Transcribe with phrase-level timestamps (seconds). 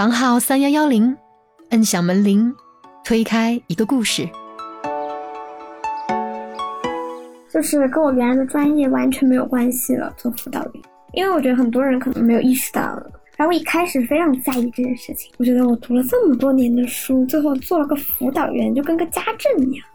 [0.00, 1.14] 房号三幺幺零，
[1.72, 2.56] 摁响门铃，
[3.04, 4.26] 推开一个故事。
[7.52, 10.82] 就是跟我原来的专业完全没有关系了，做辅导员。
[11.12, 12.80] 因为我觉得很多人可能没有意识到，
[13.36, 15.30] 然后我一开始非常在意这件事情。
[15.36, 19.86] 我觉得我读了这么多年的书，最后做了个辅导员，就跟个家政一样。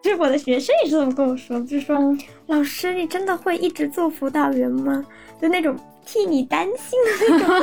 [0.00, 5.04] 就是我的学生也是这么跟我说，就是说，老师，你真的会一直做辅导员吗？
[5.42, 7.60] 就那种替你担心的那种， 就让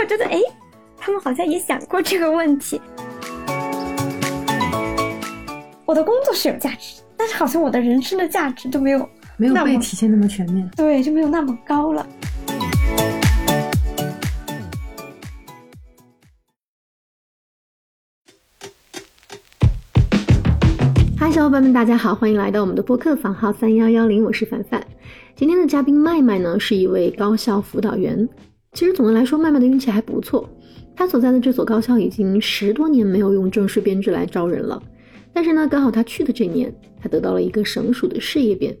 [0.00, 0.40] 我觉得，哎，
[0.96, 2.80] 他们好像也想过这个问题。
[5.84, 12.06] 我的工作是有价值，但是好像我的人生的价值都没有没有被体现那么全面，对，就没有那么高了。
[21.34, 24.80] 小伙伴们，大家好，欢迎来到我们的播客房号三幺幺零，我是凡凡。
[25.34, 28.28] 今天的嘉宾麦麦呢，是一位高校辅导员。
[28.72, 30.48] 其实总的来说，麦麦的运气还不错，
[30.94, 34.80] 他所在的这所高校已经十多年没有用正式编制来招人了。
[35.32, 38.72] 但是呢，刚好他去的这年，他得到了一个省属的事业编。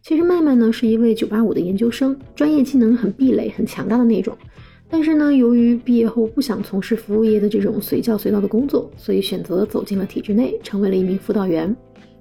[0.00, 4.34] 其实麦麦呢是一位九八五的研究生，专业技能很壁垒、很强大的那种。
[4.90, 11.74] 但是呢，由于毕业后不想从事服务业的这种随叫随到的工作，所以选择走进了体制内，成为了一名辅导员。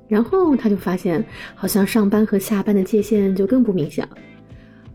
[0.08, 1.24] 然后他就发现，
[1.56, 4.12] 好像上班和下班的界限就更不明显了。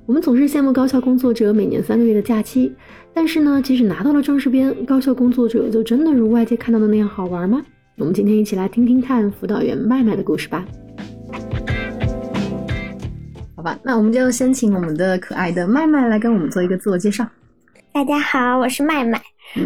[0.07, 2.73] 我们总是羡慕高校工作者每年三个月的假期，
[3.13, 7.63] 但是呢，即使拿到了正式编，高校工作者就真的如外界看到的那样好玩吗？
[7.97, 10.65] 我们今天一起来听听看辅导员麦麦的故事吧。
[13.57, 17.27] 好吧，那我们就先请我们的可爱的麦麦来跟我们做一个自我介绍。
[17.95, 19.23] 大家好，我是麦麦。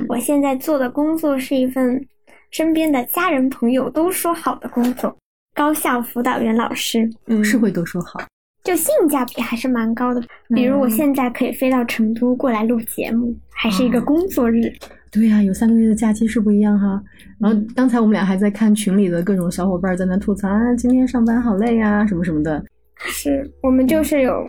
[0.06, 2.06] 我现在做的工作是一份
[2.50, 5.16] 身边的家人朋友都说好的工作——
[5.56, 7.08] 高校辅导员老师。
[7.28, 8.20] 嗯，是会都说好，
[8.62, 10.22] 就性价比还是蛮高的。
[10.54, 14.70] 比如我现在可以飞到成都过来录节目，还是一个工作日。
[15.10, 17.02] 对呀，有三个月的假期是不一样哈。
[17.40, 22.62] 然后刚才我们俩还在看群里的各种小伙伴在那吐槽啊，今天上班好累呀，什么什么的。
[22.98, 24.46] 是我们就是有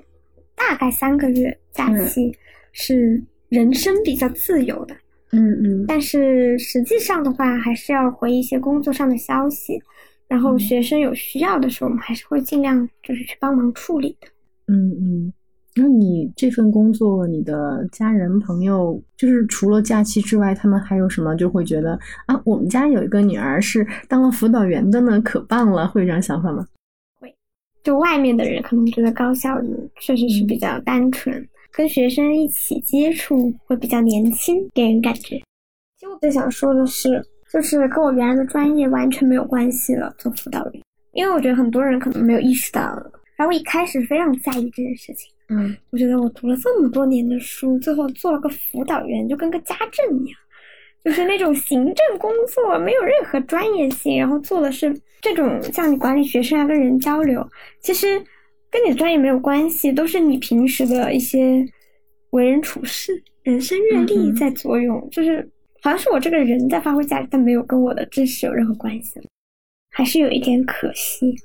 [0.53, 2.38] 大概三个月假期，
[2.73, 3.23] 是。
[3.50, 4.96] 人生比较自由的，
[5.32, 9.82] 嗯嗯，但是实际上的话，还是要回一些工作上的消息，
[10.28, 14.28] 然后学生有需要的时候，我们还是会尽量就是去帮忙处理的。
[14.68, 15.34] 嗯嗯，
[15.76, 26.68] 那你这份工作，你的家人朋友，就是除了假期之外，他们还有什么就会觉得啊，我们家有一个女儿是当了辅导员的呢，可棒了，会有这样想法吗？
[27.20, 27.36] 会，
[27.84, 29.60] 就外面的人可能觉得高校
[30.00, 31.44] 确实是比较单纯。
[31.72, 35.38] 跟学生一起接触会比较年轻，给人感觉。
[35.97, 40.13] 其实我最想说的是，就是跟我原来的专业完全没有关系了。
[40.18, 40.81] 做辅导员，
[41.13, 42.81] 因为我觉得很多人可能没有意识到，
[43.35, 45.31] 然后我一开始非常在意这件事情。
[45.50, 50.40] 嗯，我觉得我读了这么多年的书，最后做了个辅导员，就跟个家政一样，
[51.03, 57.47] 就是那种行政工作，没有任何专业性，然后做的是这种像你管理学生啊，跟人交流，
[57.81, 58.22] 其实。
[58.72, 61.66] 跟你的专业没有关系，都是你平时的一些
[62.30, 65.07] 为人处事、人生阅历在作用。
[65.09, 65.50] 就是
[65.81, 69.19] 好像是我这个人在发挥价值，但没有跟我的知识有任何关系，
[69.90, 71.35] 还是有一点可惜。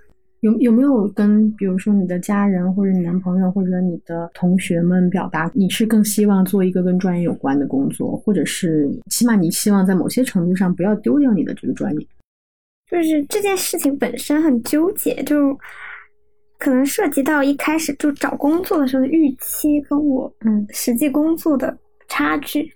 [0.41, 12.07] 有有没有跟比如说你的家人或者你男朋友或者你的同学们表达，你是更希望做一个跟专业有关的工作，或者是起码你希望在某些程度上不要丢掉你的这个专业？
[12.91, 15.59] 就是这件事情本身很纠结，就。
[16.59, 21.77] 可能涉及到一开始就找工作的时候的预期跟我嗯实际工作的
[22.09, 22.71] 差距，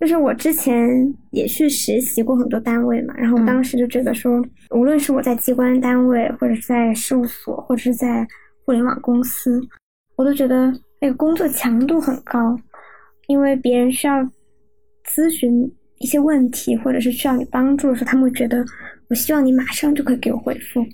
[0.00, 0.88] 就是我之前
[1.30, 4.42] 也去实习过很多单位嘛，然后当时就觉得说，
[4.74, 8.26] 无论是我在机关单位，或者是在事务所，或者是在
[8.64, 9.60] 互联网公司，
[10.16, 12.58] 我都觉得那个工作强度很高，
[13.26, 14.22] 因为别人需要
[15.04, 18.64] 咨询一些问题，或者是需要你帮助的时候，他们会觉得
[19.08, 20.84] 我希望你马上就可以给我回复。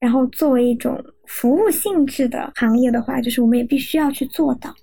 [0.00, 4.74] 然后作为一种服务性质的行业的话，就是我们也必须要去做到。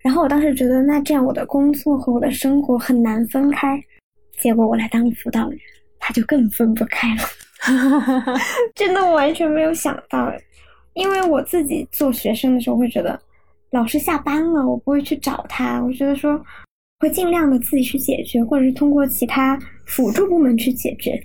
[0.00, 3.82] 然后我当时觉得，那这样我的工作和我的生活很难分开。
[4.38, 5.58] 结果我来当辅导员，
[5.98, 7.22] 他就更分不开了。
[8.74, 10.30] 真的我完全没有想到，
[10.92, 13.18] 因为我自己做学生的时候会觉得，
[13.70, 15.82] 老师下班了，我不会去找他。
[15.82, 16.38] 我觉得说
[17.00, 21.18] 会尽量的自己去解决，或者是通过其他辅助部门去解决。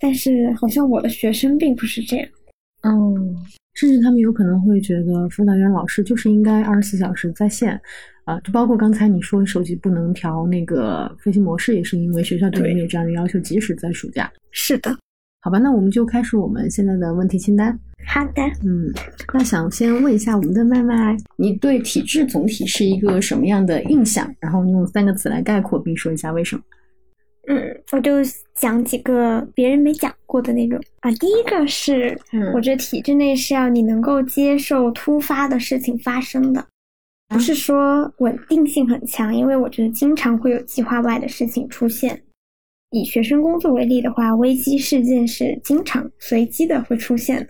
[0.00, 2.26] 但是好像我的学生并不是这样，
[2.82, 3.36] 嗯，
[3.74, 7.78] 甚至他们有可能会觉得辅导员老师就是应该二十四小时在线，
[8.24, 14.32] 啊，就包括刚才你说手机不能调那个飞行模式，也是因为学校对你有这样的要求，即使在暑假。
[14.50, 14.96] 是的，
[15.42, 17.78] 好吧，那我们就开始我们现在的问题清单。
[18.06, 18.90] 好的，嗯，
[19.34, 24.34] 那想先问一下我们的麦麦，你对体制总体是一个什么样的印象？
[24.40, 26.62] 然后你用三个词来概括，并说一下为什么。
[27.48, 28.16] 嗯，我就
[28.54, 31.10] 讲几个别人没讲过的那种啊。
[31.12, 36.66] 第一个是，嗯我觉得体制内是要你能够接受突发的事情发生的，
[37.28, 42.22] 不是说稳定性很强，因为我觉得经常会有计划外的事情出现。
[42.90, 47.46] 以学生工作为例的话，危机事件是经常随机的会出现的。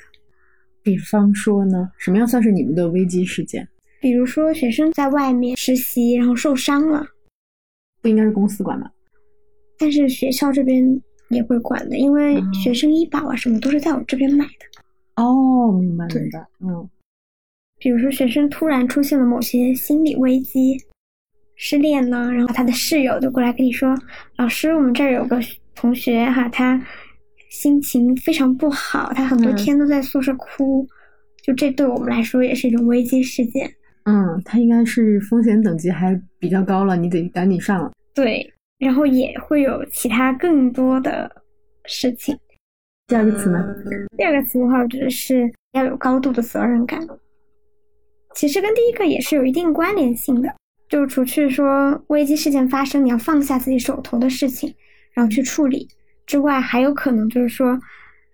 [0.83, 3.67] 比方说呢，什么样算是你们的危机事件？
[4.01, 7.07] 比如说，学生在外面实习，然后受伤了，
[8.01, 8.91] 不应该是公司管吗？
[9.81, 11.01] 但是学校这边
[11.31, 15.23] 也会管的，因为哦学生医保啊什么都是在我这边买的。
[15.23, 16.89] 哦，明白明白，嗯
[17.83, 20.77] 比如说，学生突然出现了某些心理危机，
[21.57, 23.97] 失恋了，然后他的室友就过来跟你说
[24.37, 25.41] ：“老师，我们这儿有个
[25.75, 26.79] 同学哈，他
[27.49, 30.87] 心情非常不好，他很多嗯天都在宿舍哭。
[31.43, 33.67] 就这对我们来说也是一种危机事件。
[34.05, 37.91] 嗯，他应该是风险等级还比较高了，你得赶紧上了。
[38.15, 38.47] 对，
[38.81, 41.31] 然后也会有其他更多的
[41.85, 42.37] 事情。
[43.07, 43.63] 第二个词呢？
[44.17, 46.99] 第二个词的话，我觉得是要有高度的责任感。
[48.35, 50.55] 其实跟第一个也是有一定关联性的，
[50.89, 54.73] 就除去说危机事件发生，你要放下自己手头的事情，
[55.13, 55.87] 然后去处理
[56.25, 57.79] 之外，还有可能就是说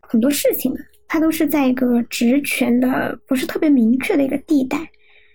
[0.03, 0.79] 很多事情呢，
[1.09, 4.79] 它都是在一个职权的不是特别明确的一个地带，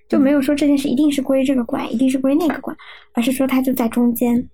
[0.08, 2.78] 就没有说这件事一定是归这个管，一定是归那个管，
[3.14, 4.48] 而是说它就在中间。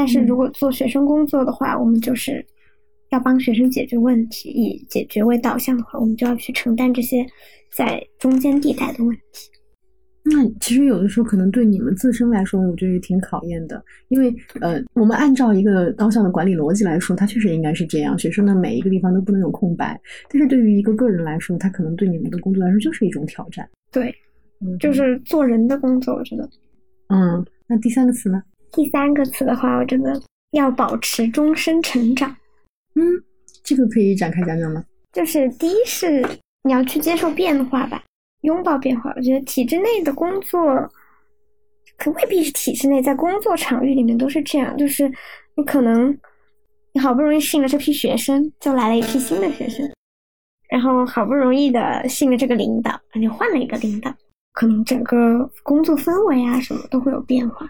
[0.00, 2.42] 但是如果做学生工作的话，我们就是
[3.10, 7.22] 要帮学生解决问题，以解决为导向的话，我们就要去承担这些
[7.70, 9.50] 在中间地带的问题。
[10.22, 20.00] 那其实有的时候可能对你们自身来说，我觉得也挺考验的，因为呃，我们按照一个高校的管理逻辑来说，它确实应该是这样，学生的每一个地方都不能有空白。
[20.30, 23.68] 但是对于一个个人来说，他可能对你们的工作来说就是一种挑战。
[23.92, 24.10] 对，
[24.60, 26.48] 嗯，就是做人的工作，我觉得。
[27.08, 28.42] 嗯，那第三个词呢？
[28.72, 30.20] 第三个词的话，我觉得
[30.52, 32.34] 要保持终身成长。
[32.94, 33.02] 嗯，
[33.62, 34.84] 这个可以展开讲讲吗？
[35.12, 36.24] 就是第一是
[36.62, 38.02] 你要去接受变化吧，
[38.42, 39.12] 拥抱变化。
[39.16, 40.62] 我觉得体制内的工作，
[41.96, 44.76] 可未必是体制内，在工作场域里面都是这样。
[44.76, 45.10] 就是
[45.56, 46.16] 你可能
[46.92, 49.90] 你好不容易适应了这批学生，就来了一批新的学生，
[50.68, 54.14] 然后好不容易的适应了这个领导，你换了一个领导，
[54.52, 57.68] 可能整个工作氛围啊什么都会有变化。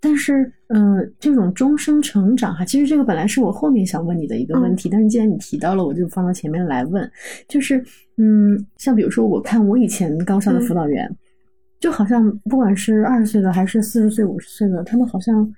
[0.00, 7.10] 但是，呃，这种终生成长哈，其实这个本来是我后面想问你的一个问题，但是既然你提到了，我就放到前面来问。
[7.48, 7.82] 就是，
[8.18, 11.10] 嗯，像比如说，我看我以前高校的辅导员，
[11.80, 15.50] 就好像不管是二十岁的还是四十岁、五十岁的，他们好像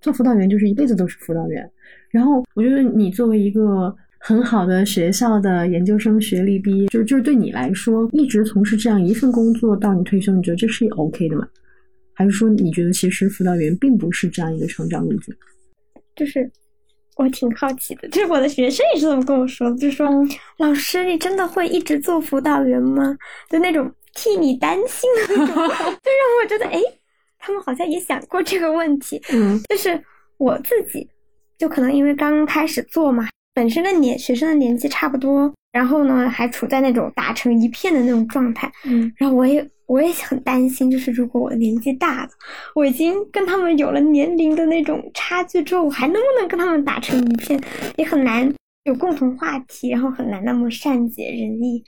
[0.00, 1.70] 做辅导员就是一辈子都是辅导员。
[2.10, 11.46] 然后，我觉得你作为一个很好的学校的研究生学历毕业，就就是对你来说，一直从事这样一份工作到你退休，你觉得这是 OK 的吗？
[12.18, 15.32] 还是说你觉得其实辅导员并不是这样一个成长路径？
[16.16, 16.50] 就是
[17.14, 20.04] 我挺好奇的，就是我的学生也是这么跟我说的，就说、
[20.56, 23.16] 老师，你真的会一直做辅导员吗？
[23.48, 26.80] 就那种替你担心的那种， 就让我觉得，哎，
[27.38, 29.22] 他们好像也想过这个问题。
[29.32, 30.02] 嗯就是
[30.38, 31.08] 我自己，
[31.56, 42.30] 就可能因为刚开始做嘛，本身的年学生的年纪差不多，然后呢还处在那种打成一片的那种状态，嗯然后我也我也很担心，就是如果我年纪大了，
[42.74, 47.58] 我已经跟他们有了年龄的那种差距之后，我还能不能跟他们打成一片，
[47.96, 48.54] 也很难
[48.84, 51.82] 有共同话题，然后很难那么善解人意。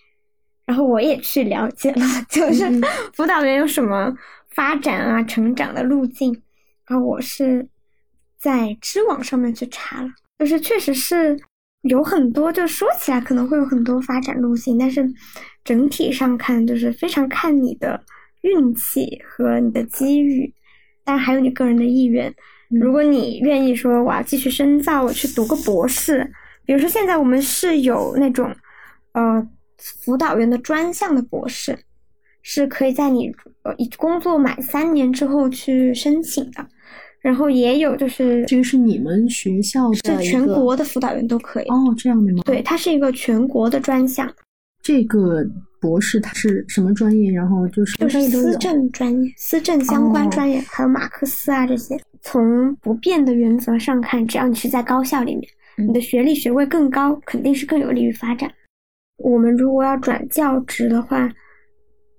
[0.64, 2.80] 然后我也去了解了， 就是嗯
[3.12, 4.12] 辅导员有什么
[4.54, 6.42] 发展啊、成长的路径。
[6.86, 7.68] 然后我是
[8.38, 11.38] 在知网上面去查了，就是确实是
[11.82, 15.04] 有很多，就说起来可能会有很多发展路径，但是
[15.64, 18.00] 整体上看就是非常看你的
[18.42, 20.52] 运气和你的机遇，
[21.04, 22.32] 当然还有你个人的意愿。
[22.70, 26.30] 如果你愿意说我要继续深造，我去读个博士，
[26.64, 28.54] 比如说现在我们是有那种
[29.12, 29.46] 呃
[30.02, 31.78] 辅导员的专项的博士，
[32.42, 36.66] 是可以在你呃工作满三年之后去申请的。
[37.20, 41.66] 然后也有就是这个是你们学校是的是全国的辅导员都可以。
[41.66, 42.42] 哦，这样的吗？
[42.46, 44.26] 对，它是一个全国的专项，
[44.90, 45.46] 这个
[45.80, 47.30] 博士他是什么专业？
[47.30, 51.96] 然后就是就是思政专业、思政相关哦专业，还有马克思啊这些。
[52.22, 58.50] 从不变的原则上看，只要你是在高校里面，嗯你的学历学位更高，肯定是更有利于发展。
[59.18, 61.30] 我们如果要转教职的话，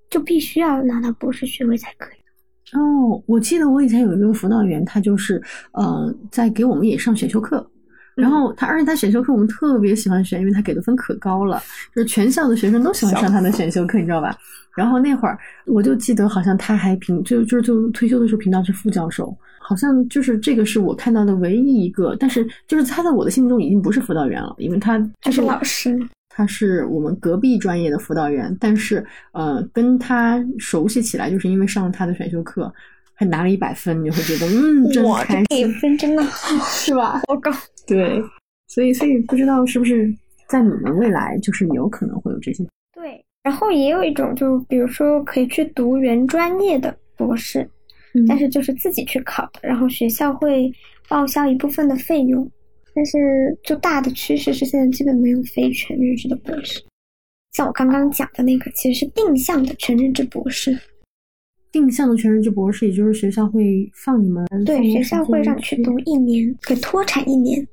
[0.09, 2.79] 就必须要拿到博士学位才可以。
[2.79, 7.69] 哦，我记得我以前有一个辅导员，他就是呃，在给我们也上选修课，
[8.15, 11.61] 然后他，而且他选修课我们特别喜欢选，因为他给的分可高了，
[11.95, 14.37] 就是全校的学生都喜欢上他的选修课，你知道吧？
[14.75, 25.97] 然后那会儿我就记得，好像他还评，就就就退休的时候评到是副教授，好像就是这个是我看到的唯一一个，但是就是他在我的心目中已经不是辅导员了，因为他就是老师，
[26.29, 32.73] 他是我们隔壁专业的辅导员，但是呃，跟他熟悉起来，就是因为上了他的选修课。
[33.21, 37.21] 还拿了一百分，你会觉得嗯，真开心，分真的好， 是吧？
[37.27, 37.51] 我高，
[37.85, 38.19] 对，
[38.67, 40.11] 所以所以不知道是不是
[40.49, 42.65] 在你们未来就是有可能会有这些。
[42.91, 47.69] 对，然后也有一种，就比如说可以去读原专业的博士，
[48.27, 50.73] 但是就是自己去考的，然后学校会
[51.07, 52.49] 报销一部分的费用，
[52.95, 56.81] 但是就大的趋势是现在基本没有非全日制的博士，
[57.51, 60.75] 像我刚刚讲的那个其实是定向的全日制博士。
[61.71, 67.65] 定向的全日制博士，也就是学校会放你们对，学校会让你去读一年，可以脱产一年。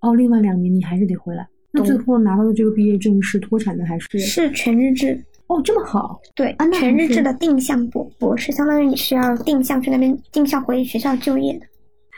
[0.00, 1.46] 哦，另外两年你还是得回来。
[1.72, 4.18] 那最后拿到的这个毕业证是脱产的还是？
[4.18, 5.20] 是全日制。
[5.48, 6.20] 哦，这么好。
[6.34, 11.66] 对，啊全日制的定向博博士，相当于你是要定向去那边定向回学校就业的。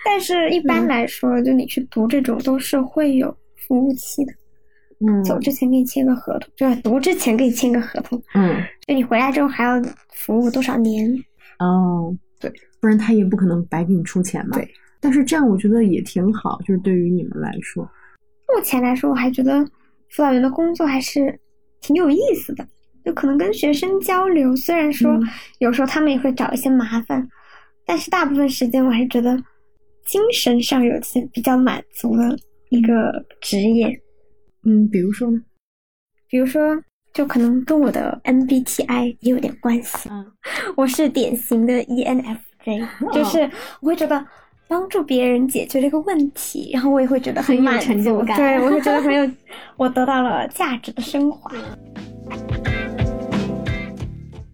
[0.04, 3.34] 但是一般来说，就你去读这种都是会有
[3.66, 4.32] 服务期的。
[4.98, 6.76] 嗯，走之前给你签个合同，就是？
[6.80, 9.80] 读之前给你签个合同，嗯，就你回来之后还要
[10.12, 11.06] 服务多少年？
[11.58, 12.50] 哦，对，
[12.80, 14.56] 不然他也不可能白给你出钱嘛。
[14.56, 14.66] 对，
[15.00, 17.84] 但是这样我觉得也挺好，就是对于你们来说，
[18.54, 19.62] 目前来说我还觉得
[20.08, 21.38] 辅导员的工作还是
[21.80, 22.66] 挺有意思的，
[23.04, 25.20] 就可能跟学生交流，虽然说
[25.58, 27.28] 有时候他们也会找一些麻烦，
[27.84, 29.36] 但是大部分时间我还是觉得
[30.06, 32.34] 精神上有些比较满足的
[32.70, 34.00] 一个职业。
[34.68, 35.40] 嗯，比如说呢？
[36.28, 36.76] 比如说，
[37.14, 40.08] 就可能跟我的 MBTI 也有点关系。
[40.10, 40.26] 嗯，
[40.76, 43.48] 我是典型的 ENFJ，就是
[43.80, 44.26] 我会觉得
[44.66, 48.36] 帮助别人解决这个问题，然后我也会觉得很有成就感。
[48.36, 49.30] 对，我会觉得很有，
[49.78, 51.48] 我得到了价值的升华。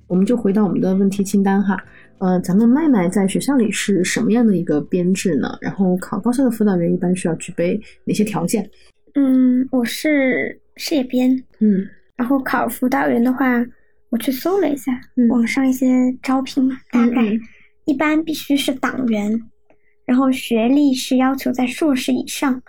[0.06, 1.82] 我们就回到我们的问题清单哈。
[2.18, 5.56] 呃，咱们麦麦在学校里是什么样的一个编制呢？
[5.62, 8.68] 然后考高校的辅导员一般需要具备哪些条件？
[9.14, 13.62] 嗯，我是事业编，嗯，然后考辅导员的话，
[14.08, 15.86] 我去搜了一下网上一些
[16.22, 17.38] 招聘嘛，大概
[17.84, 19.42] 一般必须是党员，
[20.06, 22.62] 然后学历是要求在硕士以上，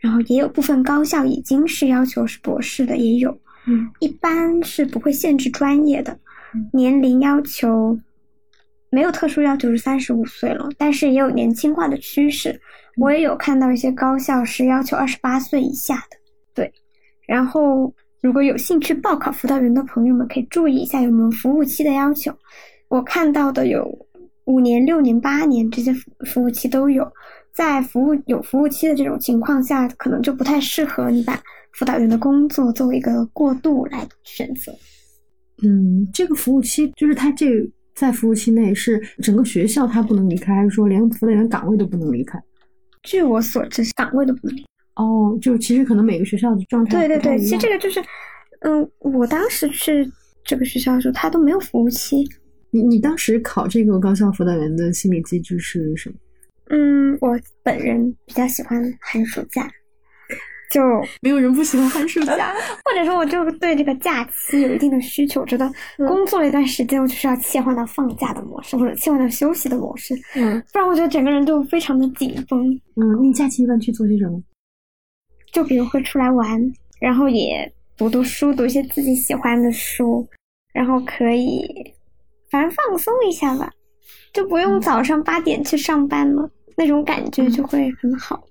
[0.00, 6.18] 然后也有部分高校已经是要求是博士的也有，嗯，一般是不会限制专业的，
[6.72, 8.00] 年龄要求
[8.88, 12.58] 没有特殊要求是三十五岁了，但是也有年轻化的趋势。
[12.96, 16.16] 我也有看到一些高校是要求二十八岁以下的，
[16.54, 16.72] 对。
[17.26, 22.32] 然后如果有兴趣报考辅导员的朋友们，可以注意一下有没有服务期的要求。
[22.88, 24.06] 我看到的有
[24.44, 27.10] 五年、六年、八年这些服服务期都有。
[27.54, 31.38] 在服务有服务期的这种情况下，可能就不太适合你把
[31.72, 34.72] 辅导员的工作作为一个过渡来选择。
[35.62, 37.46] 嗯，这个服务期就是他这
[37.94, 42.42] 在服务期内是整个学校他不能离开，还是说连辅导员岗位都不能离开？
[43.02, 44.56] 据我所知，岗位的不能
[44.94, 48.02] 哦，就其实可能每个学校的状态对对对，其实这个就是，
[48.60, 50.10] 嗯，我当时去
[50.44, 52.24] 这个学校的时候，他都没有服务期。
[52.70, 56.16] 你你当时考这个高校辅导员的心理机制是什么？
[56.70, 59.70] 嗯，我本人比较喜欢寒暑假。
[60.72, 60.80] 就
[61.20, 65.70] 没有人不喜欢寒暑假， 或者说我就对这个假期有一定的需求，觉得
[66.08, 72.72] 工作了一段时间，我就是要切换到放假的模式，或者切换到休息的模式，嗯，不然我觉得整个人就非常的紧绷。
[72.96, 74.42] 嗯，你假期一般去做些什么？
[75.52, 76.58] 就比如会出来玩，
[76.98, 80.26] 然后也读读书，读一些自己喜欢的书，
[80.72, 81.62] 然后可以
[82.50, 83.70] 反正放松一下吧，
[84.32, 86.48] 就不用早上八点去上班了，
[86.78, 88.42] 那种感觉就会很好。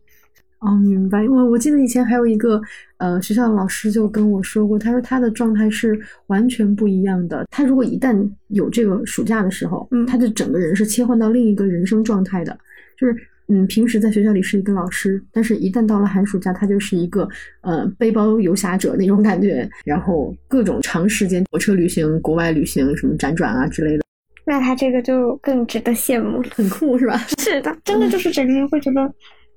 [0.61, 1.27] 哦，明白。
[1.27, 2.61] 我我记得以前还有一个
[2.97, 7.47] 呃学校的老师就跟我说过，他说他的状态是完全不一样的。
[7.49, 8.15] 他如果一旦
[8.49, 12.55] 有这个暑假的时候，嗯，他的整个人是切换到另一个人生状态的。
[12.95, 13.15] 就是
[13.47, 17.27] 嗯，平时在学校里是一个老师，但是一旦到了寒暑假，他就是一个
[17.61, 24.03] 呃背包游侠者那种感觉，然后各种长时间火车旅行、国外旅行、什么辗转啊之类的。
[24.45, 27.17] 那他这个就更值得羡慕，很酷是吧？
[27.41, 29.11] 是的，真的就是整个人会觉得。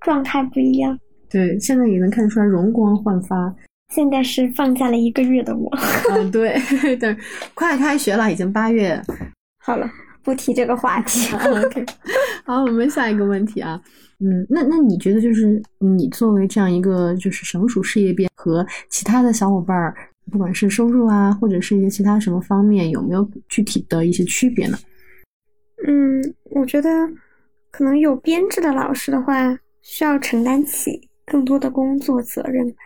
[0.04, 0.96] 状态不一样，
[1.30, 3.52] 对，现在也能看出来容光焕发。
[3.92, 5.70] 现在是放假了一个月的我，
[6.11, 6.58] 嗯，对
[6.96, 7.16] 对，
[7.54, 9.00] 快开学了，已经八月。
[9.58, 9.88] 好了，
[10.23, 11.32] 不提这个话题。
[11.37, 11.84] OK，
[12.44, 13.80] 好，我们下一个问题啊，
[14.20, 19.94] 嗯，那那你觉得就是你作为这样一个就是省属事业编和其他的小伙伴儿，
[20.30, 24.76] 不管是收入啊，或者是一些其他什么方面，有没有具体的一些区别呢？
[25.87, 26.90] 嗯，我觉得
[27.70, 29.56] 可能有编制的老师的话。
[29.84, 32.78] 需要承担起更多的工作责任吧，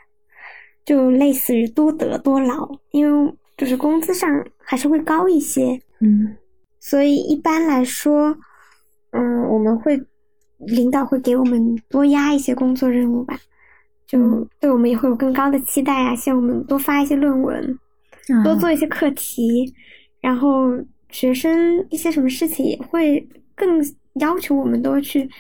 [0.85, 4.29] 就类似于多得多劳，因为就是工资上
[4.59, 6.37] 还是会高一些，嗯，
[6.81, 8.37] 所以一般来说，
[9.13, 10.05] 嗯，我们会
[10.59, 13.39] 领导会给我们多压一些工作任务吧，
[14.07, 17.79] 就对我们也会有更高的期待啊，希望我们多发一些论文，
[18.43, 19.73] 多做一些课题，
[20.21, 20.69] 然后
[21.11, 23.81] 学生一些什么事情也会更
[24.15, 25.31] 要求我们多去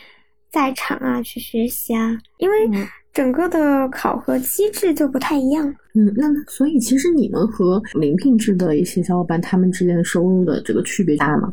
[0.50, 2.56] 在场啊，去学习啊，因为
[3.12, 5.66] 整个的考核机制就不太一样。
[5.94, 11.52] 嗯，那所以其实你们和临聘制的一些小伙伴，他们之间的收入的这个区别大吗？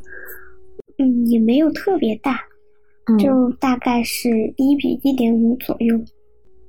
[0.98, 2.40] 嗯，也没有特别大，
[3.20, 5.96] 就大概是一比一点五左右。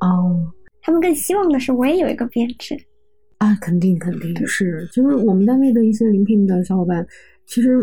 [0.00, 0.52] 哦，
[0.82, 2.76] 他们更希望的是我也有一个编制。
[3.38, 7.06] 啊，肯定肯定是，就是我们单位的一些临聘的小伙伴，
[7.46, 7.78] 其实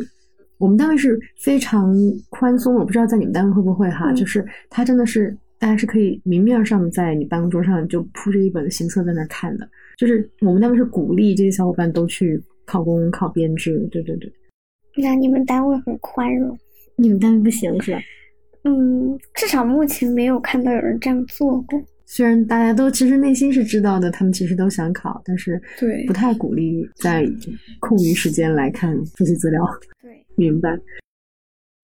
[0.64, 1.94] 我们单位是非常
[2.30, 9.68] 宽松，我不知道在你们单位会不会哈，就是他真的是大家是可以明面上在你办公桌上就铺着一本行册在那看的，
[9.98, 14.32] 就是我们单位是鼓励这些小伙伴都去考公考编制，对对对。
[14.96, 16.58] 那你们单位很宽容，
[16.96, 18.00] 你们单位不行是吧？
[18.64, 21.78] 嗯，至少目前没有看到有人这样做过。
[22.16, 27.26] 虽然大家都其实内心是知道的，他们其实都想考，但是对不太鼓励在
[27.80, 29.66] 空余时间来看复习资料。
[30.00, 30.78] 对， 明白。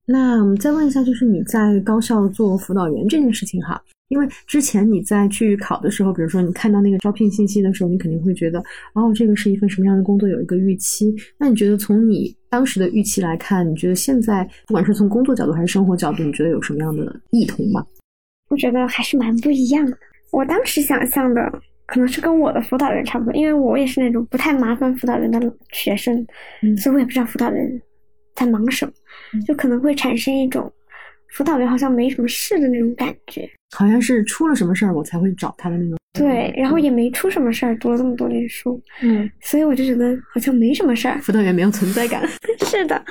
[0.05, 8.59] 那我们再问一下，就是你在高校做辅导员这件事情哈，因为之前你在去考的时候，比如说你看到那个招聘信息的时候，你肯定会觉得，
[8.93, 11.11] 哦，这个是一份什么样的工作，有一个预期。
[11.39, 17.83] 那你觉得从你当时的预期来看，你觉得现在不管是从工作角度还是生活角度，你觉得有什么样的异同吗？
[18.49, 19.97] 我觉得还是蛮不一样的。
[20.31, 21.51] 我当时想象的
[21.85, 25.39] 可能是跟我的辅导员差不多，因为我也是那种不太麻烦辅导员的
[25.71, 26.15] 学生，
[26.77, 27.81] 所以我也不知道辅导员
[28.35, 28.91] 在忙什么，
[29.47, 30.71] 就可能会产生一种
[31.35, 35.97] 辅导员好像没什么事的那种感觉，好像是出了什么事儿我才会找他的那种。
[36.13, 42.23] 对，然后也没出什么事儿，读了这么多年书，嗯，所以我就觉得好像没什么事儿，辅导员没有存在感。
[42.65, 43.03] 是的，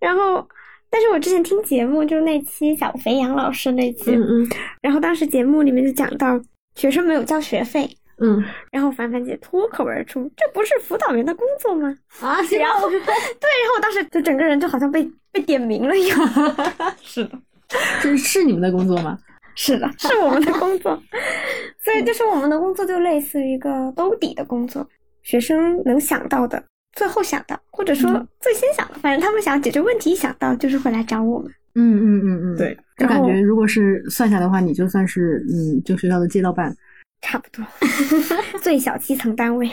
[0.00, 0.46] 然后。
[0.90, 4.48] 但是我之前听节目，就是那期小肥羊老师那期，嗯嗯，
[4.80, 6.40] 然后当时节目里面就讲到
[6.74, 11.88] 学生没有交学费，嗯，然后凡凡姐脱口而出：“这不是辅导员的工作吗？”
[12.20, 16.18] 啊，然后 对，然后我当时就整个人就好像被被点名了一样。
[17.02, 17.38] 是的，
[18.02, 19.18] 这是你们的工作吗？
[19.56, 21.00] 是的，是我们的工作。
[21.84, 24.88] 所以就是我们的工作就类似于一个兜底的工作，
[25.22, 26.62] 学生能想到的。
[26.96, 31.50] 最后想到，或者说最先想的，反正他们想解决问题，一想到就是会来找我们。
[31.74, 36.72] 嗯嗯嗯嗯，对，就感觉如果是算下的话，你就算是嗯，就学校的街道办，
[37.20, 37.66] 差不多，
[38.62, 39.68] 最小基层单位。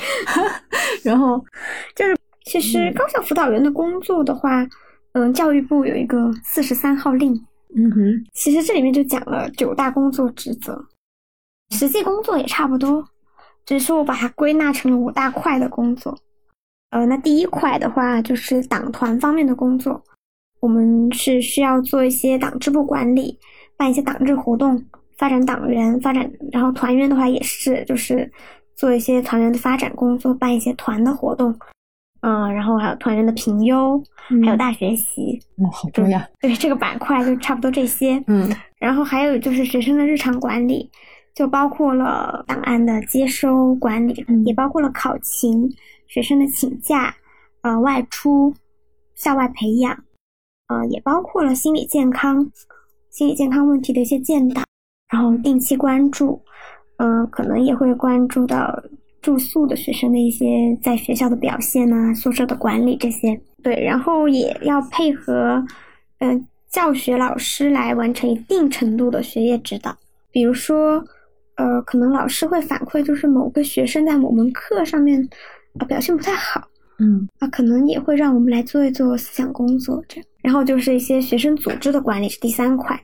[1.06, 1.44] 然后
[1.96, 4.68] 就是，其实高校辅导员的工作的话，
[5.12, 7.34] 嗯，教育部有一个四十三号令，
[7.76, 10.84] 嗯哼，其实这里面就讲了九大工作职责，
[11.70, 13.08] 实际工作也差不多，
[13.64, 16.18] 只是我把它归纳成了五大块的工作。
[16.92, 20.04] 呃，那第一块的话就是党团方面的工作，
[20.60, 23.40] 我们是需要做一些党支部管理，
[23.78, 24.84] 办一些党支活动，
[25.18, 28.30] 发展党员，发展，然后团员的话也是，就是
[28.76, 31.58] 做一些团员的发展工作，办一些团的活动，
[32.24, 33.98] 嗯，然后还有团员的评优，
[34.44, 36.22] 还有大学习，哦，好重要。
[36.42, 40.92] 对，这个板块就差不多这些，嗯，然后还有就是学生的日常管理，
[41.34, 45.72] 就包括了档案的接收管理，也包括了考勤。
[46.12, 47.16] 学生的请假，
[47.62, 48.54] 呃，外出、
[49.16, 49.98] 校外培养，
[50.68, 52.52] 呃，也包括了心理健康、
[53.10, 54.66] 心理健康问题的一些建档，
[55.10, 56.42] 然后定期关注，
[56.98, 58.84] 嗯，可能也会关注到
[59.22, 63.40] 住宿的学生的一些在学校的表现啊，宿舍的管理这些。
[63.64, 65.66] 对，然后也要配合，
[66.20, 69.98] 嗯，教学老师来完成一定程度的学业指导，
[70.30, 71.02] 比如说，
[71.56, 75.26] 呃，可能老师会反馈，就是某个学生在某门课上面。
[75.80, 76.62] 啊，表现不太好，
[77.00, 80.26] 嗯，啊，可能也会让我们来做一做思想工作，这样。
[80.44, 83.00] 然后就是一些学生组织的管理是第三块，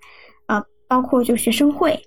[0.48, 2.00] 啊，包括就学生会，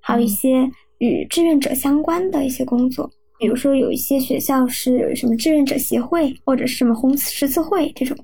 [0.00, 8.16] 还有一些与志愿者相关的一些工作，比如说有一些学校是有什么志愿者协会或者是什么红十字会这种。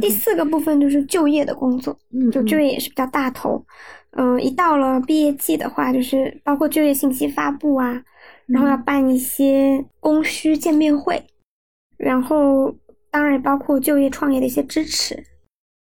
[0.00, 3.64] 第四个部分就是就业的工作，嗯，就就业也是比较大头，
[4.10, 8.02] 嗯，一到了毕业季的话，就是包括就业信息发布啊。
[8.46, 11.20] 然后要办一些供需见面会，
[11.96, 12.72] 然后
[13.10, 15.20] 当然也包括就业创业的一些支持，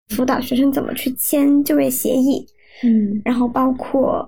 [0.08, 2.46] 辅导学生怎么去签就业协议，
[2.82, 4.26] 嗯，然后包括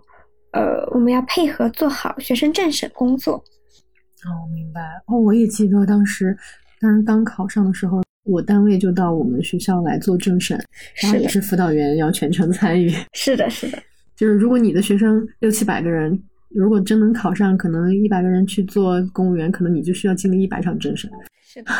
[0.52, 3.36] 呃我们要配合做好学生政审工作。
[3.36, 4.82] 哦，明白。
[5.06, 6.36] 哦，我也记得当时，
[6.78, 10.62] 当时刚考上的时候，我单位就到我们学校来做政审，
[11.02, 12.92] 然后也是辅导员要全程参与。
[13.14, 13.82] 是的，是的。
[14.14, 16.22] 就是如果你的学生六七百个人。
[16.48, 21.10] 如果真能考上，可能一百个人去做公务员，可能你就需要经历一百场政审。
[21.42, 21.72] 是的，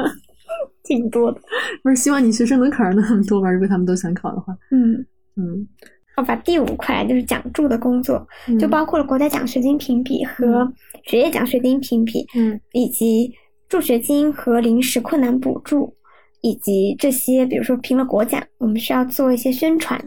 [0.84, 1.40] 挺多的。
[1.82, 3.50] 不是希望你学生能考上那么多吧？
[3.50, 4.56] 如果他们都想考的话。
[4.70, 4.94] 嗯
[5.36, 5.66] 嗯。
[6.16, 8.24] 好吧，第五块就是奖助的工作，
[8.60, 10.72] 就包括了国家奖学金评比和
[11.04, 13.32] 学业奖学金评比，嗯，以及
[13.68, 15.92] 助学金和临时困难补助，
[16.40, 20.00] 以及这些，比如说评了国奖，我们需要做一些宣传，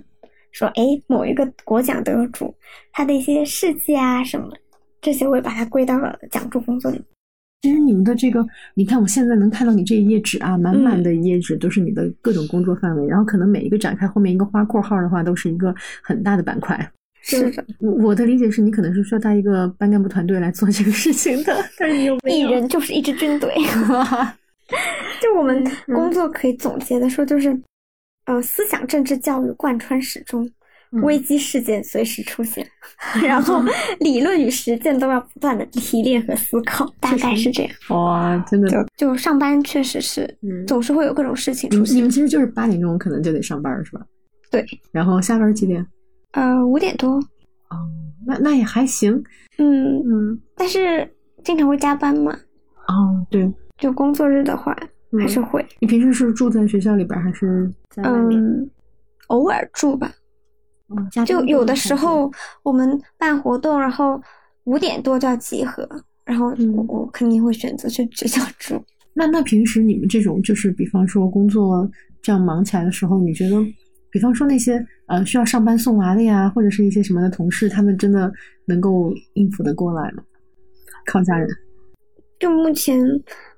[0.58, 2.52] 说哎，某一个国奖得主
[2.91, 4.50] 他的一些事迹啊什么，
[5.00, 7.00] 这些我也把它归到了奖助工作里。
[7.62, 8.43] 其实你们的这个，
[8.74, 16.91] 你看我现在能看到你这一页纸啊，满满的一页纸都是你的各种工作范围，然后可能每一个展开后面一个花括号的话，都是一个很大的板块。
[17.22, 23.54] 是的，我我的理解是你可能是需要带一个班干部团队来做这个事情的， 但是你有一人就是一支军队。
[25.22, 27.58] 就我们工作可以总结的说，就是，
[28.28, 30.50] 呃，思想政治教育贯穿始终。
[31.04, 32.66] 危机事件随时出现，
[33.22, 33.62] 然后
[34.00, 37.72] 理论与实践都要不断的提炼和思考，大概是这样。
[37.90, 41.98] 哇，真的，就就上班确实是，总是会有各种事情出现。
[41.98, 44.02] 你们其实就是八点钟可能就得上班是吧？
[44.50, 44.66] 对。
[44.94, 45.86] 然后下班几点？
[46.32, 47.16] 呃，五点多。
[47.16, 47.76] 哦，
[48.26, 49.22] 那那也还行。
[49.58, 51.06] 嗯嗯，但是
[51.44, 52.32] 经常会加班嘛。
[52.88, 53.54] 哦，对。
[53.78, 54.74] 就工作日的话，
[55.20, 55.65] 还是会。
[55.80, 58.41] 你平时是住在学校里边还是在外面？
[58.41, 58.70] 嗯，
[59.28, 60.12] 偶尔住吧。
[61.26, 62.32] 就有的时候
[62.63, 64.22] 我们办活动，然后
[64.63, 65.86] 五点多就要集合，
[66.24, 68.82] 然后我我肯定会选择去学校住。
[69.13, 71.89] 那那平时你们这种就是，比方说工作
[72.22, 73.56] 这样忙起来的时候，你觉得，
[74.12, 78.32] 比方说那些呃需要上班送娃的呀，或者是一些什么的同事，他们真的
[78.65, 80.24] 能够应付得过来吗？
[81.06, 81.50] 靠家人。
[82.39, 83.04] 就目前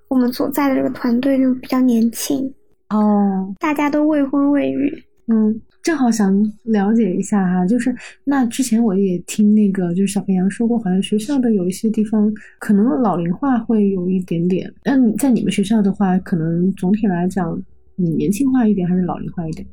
[0.09, 2.53] 我们所在的这个团队就比较年轻
[2.89, 5.61] 哦，大家都未婚未育，嗯。
[5.81, 7.95] 正好想了解一下哈，就是
[8.25, 14.71] 那之前我也听那个就是小肥羊说过，好像学校的有一些地方可能老龄化会有一点点。
[14.83, 17.59] 那你在你们学校的话，可能总体来讲，
[17.95, 19.65] 你年轻化一点还是老龄化一点？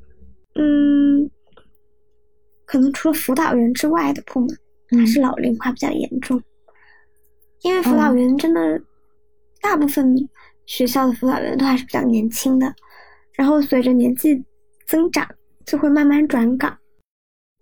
[0.55, 1.29] 嗯，
[2.64, 4.49] 可能除了辅导员之外的部门
[4.96, 6.40] 还是老龄化比较严重，
[7.62, 8.81] 因为辅导员真的
[9.66, 10.14] 大部分
[10.66, 12.72] 学校的辅导员都还是比较年轻的，
[13.33, 14.40] 然后随着年纪
[14.87, 15.29] 增长。
[15.66, 16.79] 就会慢慢转岗，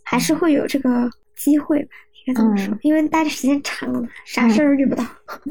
[0.04, 1.88] 还是会有这个机会吧？
[2.26, 5.02] 应该这么说，因为待的时间长了，啥事儿遇不到。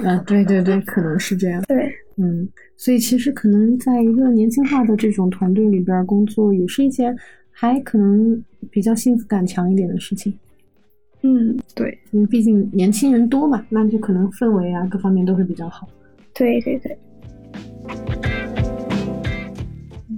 [0.08, 1.60] 啊，对对对，可能是这样。
[1.64, 7.18] 对，嗯，所以其实可能在一个年轻化的这种团队里边工作，也是一件
[7.50, 8.40] 还可能
[8.70, 10.32] 比较幸福感强一点的事情。
[11.24, 15.90] 嗯，对，因为毕竟年轻人多嘛，那就可能氛围啊各方面都会比较好。
[16.34, 16.98] 对对对。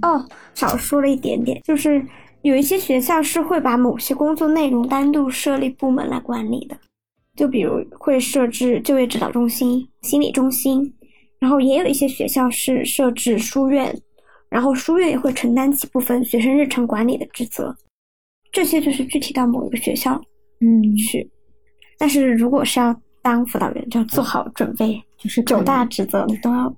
[0.02, 0.24] 哦，
[0.54, 2.04] 少说了一点点，就是。
[2.42, 6.78] 有一些学校是会把某些工作内容单独设立部门来管理的，
[7.34, 10.94] 就比如会设置就业指导中心、心理中心，
[11.40, 13.92] 然后也有一些学校是设置书院，
[14.48, 17.74] 然后书院也会承担起部分学生日程管理的职责。
[18.52, 20.14] 这些就是具体到某一个学校，
[20.60, 21.28] 嗯去。
[21.98, 22.94] 但是如果是要
[23.26, 26.68] 当辅导员，就要做好准备，就是九大职责你都要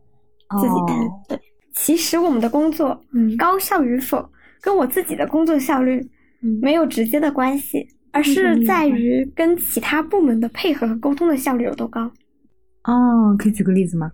[0.58, 0.98] 自己担。
[1.28, 1.38] 对，
[1.74, 4.26] 其实我们的工作，嗯，高效与否。
[4.60, 6.04] 跟我自己的工作效率
[6.62, 12.10] 没有直接的关系，而是在于跟其他部门的配合和沟通的效率有多高。
[12.84, 14.10] 哦，可以举个例子吗？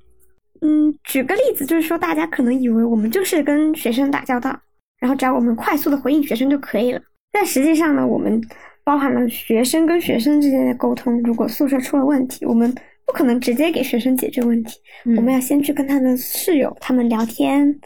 [0.61, 4.55] 嗯，举个例子就是说，大家可能以为我们就是跟学生打交道，
[4.99, 7.01] 然后只要我们快速的回应学生就可以了。
[7.33, 8.41] 但实际上呢，我们
[8.85, 11.21] 包含了学生跟学生之间的沟通。
[11.23, 12.73] 如果宿舍出了问题，我们
[13.07, 14.79] 不可能直接给学生解决问题，
[15.17, 17.79] 我们要先去跟他的室友他们聊天。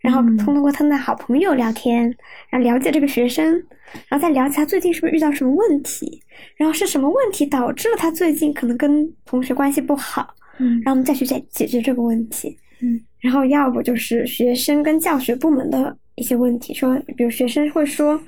[0.00, 2.12] 然后通过他们的好朋友聊天，
[2.50, 3.52] 然后了解这个学生，
[4.08, 6.20] 然后再了解他最近是不是遇到什么问题，
[6.56, 18.20] 然后是什么问题导致了他最近可能跟同学关系不好，嗯，然后我们再去解解决这个问题，嗯，然后要不就是学生跟教学部门的一些问题，说比如学生会说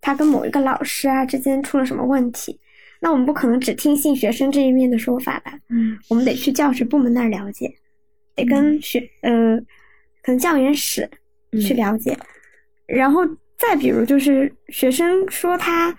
[0.00, 2.58] 他跟某一个老师啊之间出了什么问题，
[3.00, 7.72] 那我们不可能只听信学生这一面的说法吧，嗯，我们得去教学部门那儿了解，
[8.34, 9.60] 得跟学呃。
[10.22, 11.08] 可能教研室
[11.66, 12.14] 去了解，
[12.84, 13.22] 然后
[13.56, 15.96] 再比如就是学生说他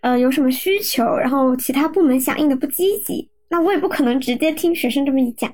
[0.00, 5.52] 呃有什么需求，然后其他部门响应的不积极，那我也不可能直接听学生这么一讲，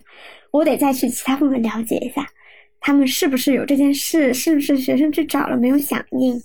[0.52, 2.24] 我得再去其他部门了解一下，
[2.78, 6.40] 他们是不是有这件事，是不是学生去找了没有响应，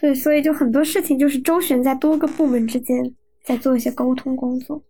[0.00, 4.82] 对，所以就很多事情就是周旋在多个部门之间，在做一些沟通工作。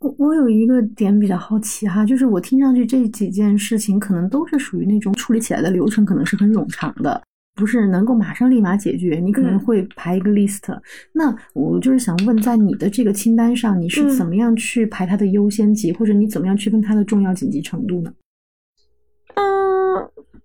[0.00, 7.20] 我我有一个点比较好奇哈，就是我听上去这几件事情可能都是属于那种处理起来的流程可能是很冗长的，
[7.56, 10.62] 不是能够马上立马解决，你可能会排一个 list。
[11.12, 18.12] 那我就是想问，在你的这个清单上，你是怎么样去排它的优先级，或者你怎么样区分它的重要紧急程度呢？
[19.34, 19.44] 嗯，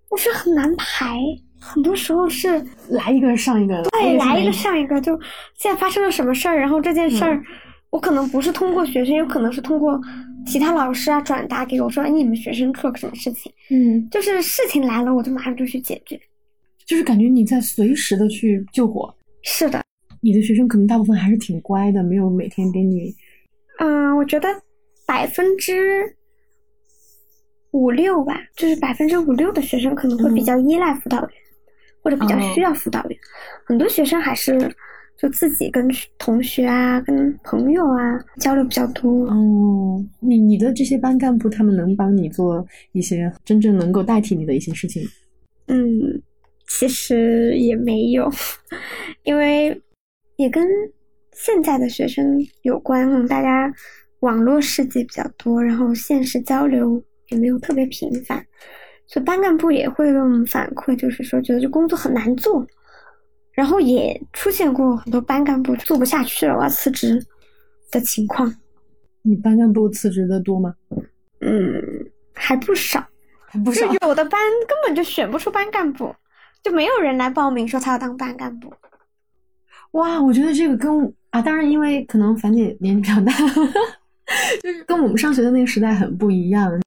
[0.10, 1.20] 我是很难排，
[1.66, 5.00] 很多时候是来一个上一个，对，来一个上一个。
[5.00, 5.18] 就
[5.56, 7.42] 现在发生了什么事儿，然后这件事儿，
[7.90, 10.00] 我可能不是通过学生，有可能是通过
[10.46, 13.50] 其他老师啊转达给我说，哎，你们学生出了什么事情？
[13.70, 16.20] 嗯，就是事情来了，我就马上就去解决，
[16.86, 19.16] 就是感觉你在随时的去救火。
[19.42, 19.82] 是的，
[20.22, 23.16] 你的学生可能大部分还是挺乖的，没有每天给你。
[23.80, 24.50] 嗯，我觉得
[25.08, 26.16] 百分之。
[27.74, 31.30] 五六吧，就是百分之五六的学生可能会比较依赖辅导员，
[32.04, 33.18] 或者比较需要辅导员。
[33.66, 34.60] 很多学生还是
[35.18, 35.88] 就自己跟
[36.20, 39.26] 同学啊、跟朋友啊交流比较多。
[39.28, 45.02] 哦，你你的这些班干部，他们能帮你做一些真正能够代替你的一些事情？
[45.68, 46.22] 嗯，
[46.68, 48.30] 其实也没有，
[49.24, 49.82] 因为
[50.36, 50.68] 也跟
[51.32, 53.74] 现在的学生有关，大家
[54.20, 57.04] 网络世界比较多，然后现实交流。
[57.30, 58.46] 也没有特别频繁，
[59.08, 62.66] 所以班干部也会给我们反馈，就是说觉得这工作很难做，
[63.52, 67.24] 然后也出现过很多班干部做不下去了，我要辞职
[67.92, 68.54] 的情况。
[69.22, 70.74] 你班干部辞职的多吗？
[71.42, 71.82] 嗯，
[72.34, 73.06] 还不少，
[73.64, 73.86] 不少。
[74.02, 76.16] 有的班根本就选不出班干部，
[76.64, 78.74] 就没有人来报名说他要当班干部。
[79.92, 83.32] 哇，我觉得这个跟啊，当然因为可能樊姐年纪比较大，
[84.64, 86.82] 就是跟我们上学的那个时代很不一样。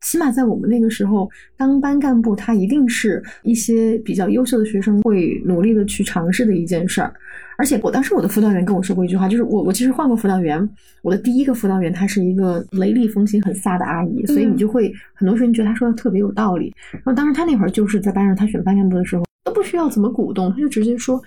[0.00, 7.12] 起码在我们那个时候，当班干部，他一定是一些比较优秀的学生会努力的去尝试的一件事儿。
[7.56, 10.66] 而且我当时我的辅导员跟我说过一句话，就是我我其实换过辅导员，
[11.02, 16.72] 我的第一个辅导员她是一个雷厉风行、很飒的阿姨，所以你就会很多时候你觉得她说的特别有道理。
[16.92, 21.20] 然后当时她那会儿就是在班上，她选班干部的时候都不需要怎么鼓动，她就直接说。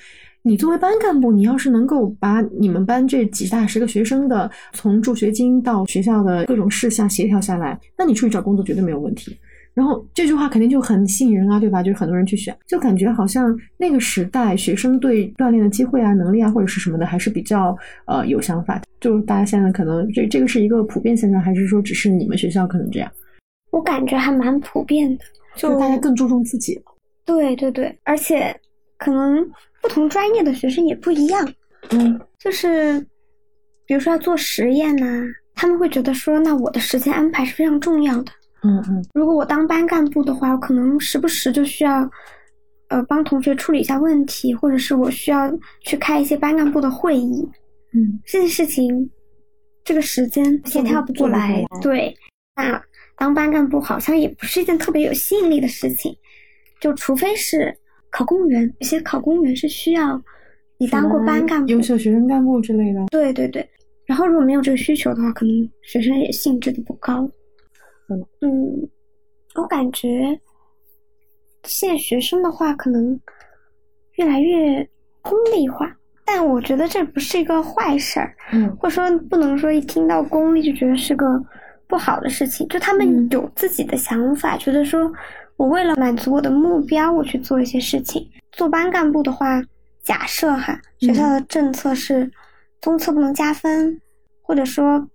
[0.43, 9.37] 你作为班干部，你要是能够把你们班这几大十个学生的从助学金到学校的各种事项协调下来，那你出去找工作绝对没有问题。
[9.73, 11.83] 然后这句话肯定就很吸引人啊，对吧？
[11.83, 18.81] 就是很多人去选，就感觉好像那个时代学生对锻炼的机会啊、能力啊或者是什么的还是比较呃有想法。
[18.99, 23.09] 就大家现在可能这这个是一个普遍现象，还是说只是你们学校可能这样？
[23.71, 25.23] 我感觉还蛮普遍的，
[25.55, 26.81] 就大家更注重自己。
[27.23, 28.53] 对对对，而且
[28.97, 29.47] 可能。
[29.81, 31.53] 不同专业的学生也不一样，
[31.89, 32.99] 嗯，就是
[33.85, 35.23] 比如说要做实验呐，
[35.55, 38.31] 他们会觉得说，那我的时间安排是非常重要的，
[38.63, 39.03] 嗯嗯。
[39.13, 42.09] 如果我当班干部的话，我可能时不时就需要，
[42.89, 45.51] 呃，帮同学处理一下问题，或者是我需要
[45.83, 47.47] 去开一些班干部的会议，
[47.93, 49.09] 嗯，这件事情，
[49.83, 52.15] 这个时间协调不过来，对，
[52.55, 52.81] 那
[53.17, 56.15] 当班干部好像也不是一件特别有吸引力的事情，
[56.79, 57.75] 就除非是。
[58.11, 60.21] 考公务员，有些考公务员是需要
[60.77, 63.05] 你当过班干部、优秀学生干部之类的。
[63.09, 63.67] 对对对，
[64.05, 67.29] 然后如果没有这个需求的话，可能学生也兴致都不高。
[68.09, 68.89] 嗯嗯，
[69.55, 70.37] 我感觉
[71.63, 73.17] 现在学生的话可能
[74.15, 74.85] 越来越
[75.21, 75.95] 功利化，
[76.25, 78.35] 但我觉得这不是一个坏事儿。
[78.51, 81.25] 嗯，或者说不能说一听到功利就觉得是个
[81.87, 85.09] 不好的事情，就他们有自己的想法，觉得说。
[85.61, 88.27] 我为了满足我的目标，我去做一些事情。
[88.51, 89.61] 做班干部的话，
[90.01, 92.31] 假设哈，学校的政策是
[92.81, 94.01] 综测不能加分，
[94.41, 95.07] 或者说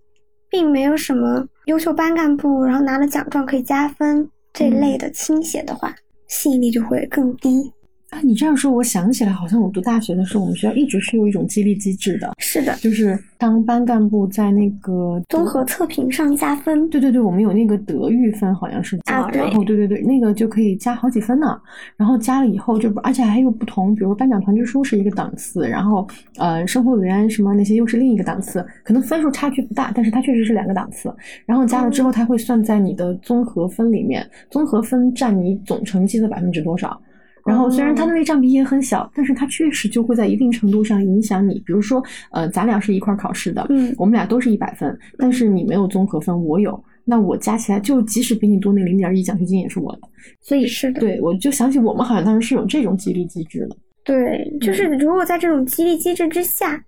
[0.49, 5.93] 并没有什么优秀班干部，然后拿了奖状可以加分这类的倾斜的话，
[6.29, 7.73] 吸引力就会更低。
[8.17, 12.33] 啊，你这样说，我想起来，好像我读大学的时候，我们学校一直是有一种激励机制的。
[12.39, 16.89] 是的，就是当班干部在那个综合测评上加分。
[16.89, 21.61] 对对对，我们有那个德育分，好像是加，然后对对对，那个就可以加好几分呢。
[21.95, 31.15] 然后加了以后，就而且还有不同，比如班长团支书是一个档次，然后呃，生活委员什么那些又是另一个档次，可能分数差距不大，但是它确实是两个档次。
[31.45, 36.99] 然后加了之后，它会算在你的综合分里面，综合分占你总成绩的百分之多少。
[37.47, 41.63] 然后虽然它的那占比也很小，但是它确实就会在一定程度上影响你。
[41.65, 50.01] 比如说，呃，咱俩是一块考试的，嗯，我们俩都是一百分，但是你没有综合分，我有，那我加起来就即使比你多那零点一，奖学金也是我的。
[50.41, 53.77] 所以是的，对，我就想起我们好像当时是有这种激励机制的。
[54.05, 56.83] 对，就是如果在这种激励机制之下，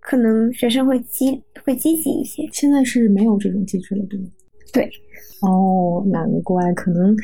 [0.00, 2.48] 可能学生会积会积极一些。
[2.52, 4.26] 现在是没有这种机制了，对吗？
[4.72, 4.90] 对。
[5.40, 7.16] 哦，难怪可能。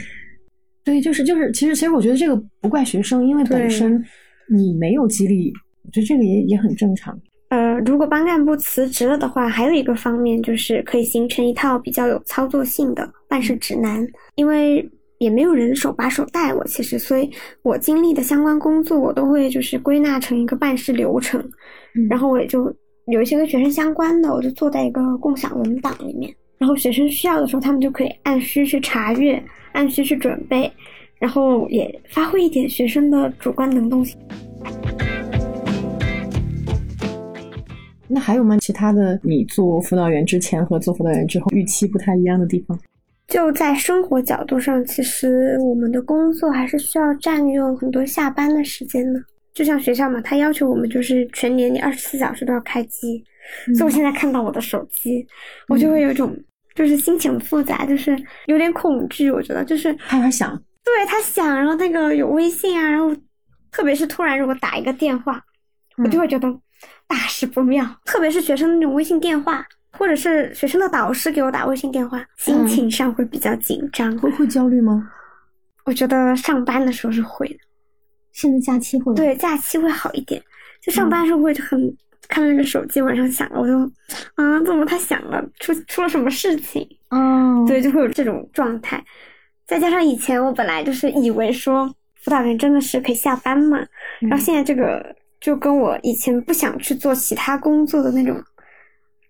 [0.88, 4.02] 对，就是就是，其实其实我觉得这个不怪学生，因为本身
[4.50, 5.52] 你没有激励，
[5.84, 7.18] 我觉得这个也也很正常。
[7.50, 14.86] 呃，如果班干部辞职了的话，还有一个方面就是可以形成一套比较有操作性的办事指南，因为
[15.18, 17.30] 也没有人手把手带我，其实，所以
[17.62, 21.42] 我经历的相关工作，我都会就是归纳成一个办事流程，
[22.08, 22.74] 然后我也就
[23.06, 29.40] 有一些跟学生相关的，我就做在一个共享文档里面，然后学生需要的时候，他们就可以按需去查阅，
[29.72, 30.70] 按需去准备，
[31.20, 34.18] 然后也发挥一点学生的主观能动性。
[38.08, 38.56] 那还有吗？
[38.58, 42.76] 其他的，你做辅导员之前和做辅导员之后预期不太一样的地方？
[43.28, 49.20] 就在生活角度上，其实我们的工作还是需要占用很多下班的时间的。
[49.54, 53.22] 就像学校嘛，他要求我们就是全年你二十四小时都要开机。
[53.76, 55.26] 所以我现在看到我的手机，
[55.68, 56.36] 我就会有一种
[56.74, 59.30] 就是心情复杂，就是有点恐惧。
[59.30, 63.14] 我觉得就是他要想，对他想，然后那个有微信啊，然后
[63.70, 65.42] 特别是突然如果打一个电话，
[65.96, 66.48] 我就会觉得
[67.06, 67.84] 大事不妙。
[68.04, 69.66] 特别是学生那种微信电话。
[69.92, 75.10] 或者是学生的导师给我打微信电话，心情上会比较紧张，会会焦虑吗？
[75.86, 77.56] 我觉得上班的时候是会的，
[78.30, 80.40] 现在假期会对假期会好一点，
[80.82, 81.80] 就上班的时候会很
[82.26, 83.78] 看到那个手机晚上响了，我就
[84.34, 85.44] 啊怎么它响了？
[85.60, 86.86] 出出了什么事情？
[87.10, 89.04] 哦，对，就会有这种状态。
[89.66, 93.78] 再加上以前我本来就是以为说辅导员真的是可以下班嘛，
[94.20, 98.42] 然后现在这个就跟我以前不想去做其他工作的那种。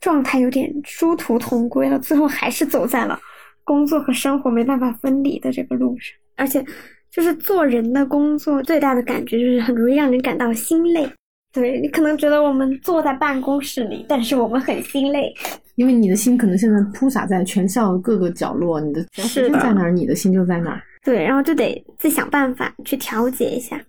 [0.00, 3.18] 状态有点殊途同归了，最后还是走在了
[3.64, 6.16] 工作和生活没办法分离的这个路上。
[6.36, 6.64] 而且，
[7.10, 11.04] 就是做人的工作最大的感觉就是很容易让人感到心累。
[11.52, 15.32] 对你可能觉得我们坐在办公室里，但是我们很心累，
[15.76, 20.82] 因为你的心可能现在铺洒在全校各个角落，你的是在哪儿，你的心就在哪儿。
[21.02, 23.80] 对，然后就得自想办法去调节一下。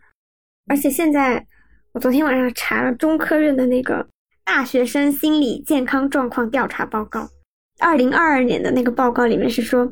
[0.67, 1.45] 而且现在，
[1.93, 4.07] 我昨天晚上查了中科院的那个。
[4.45, 7.29] 大学生心理健康状况调查报告，
[7.79, 9.87] 二零二二年的那个报告里面是说，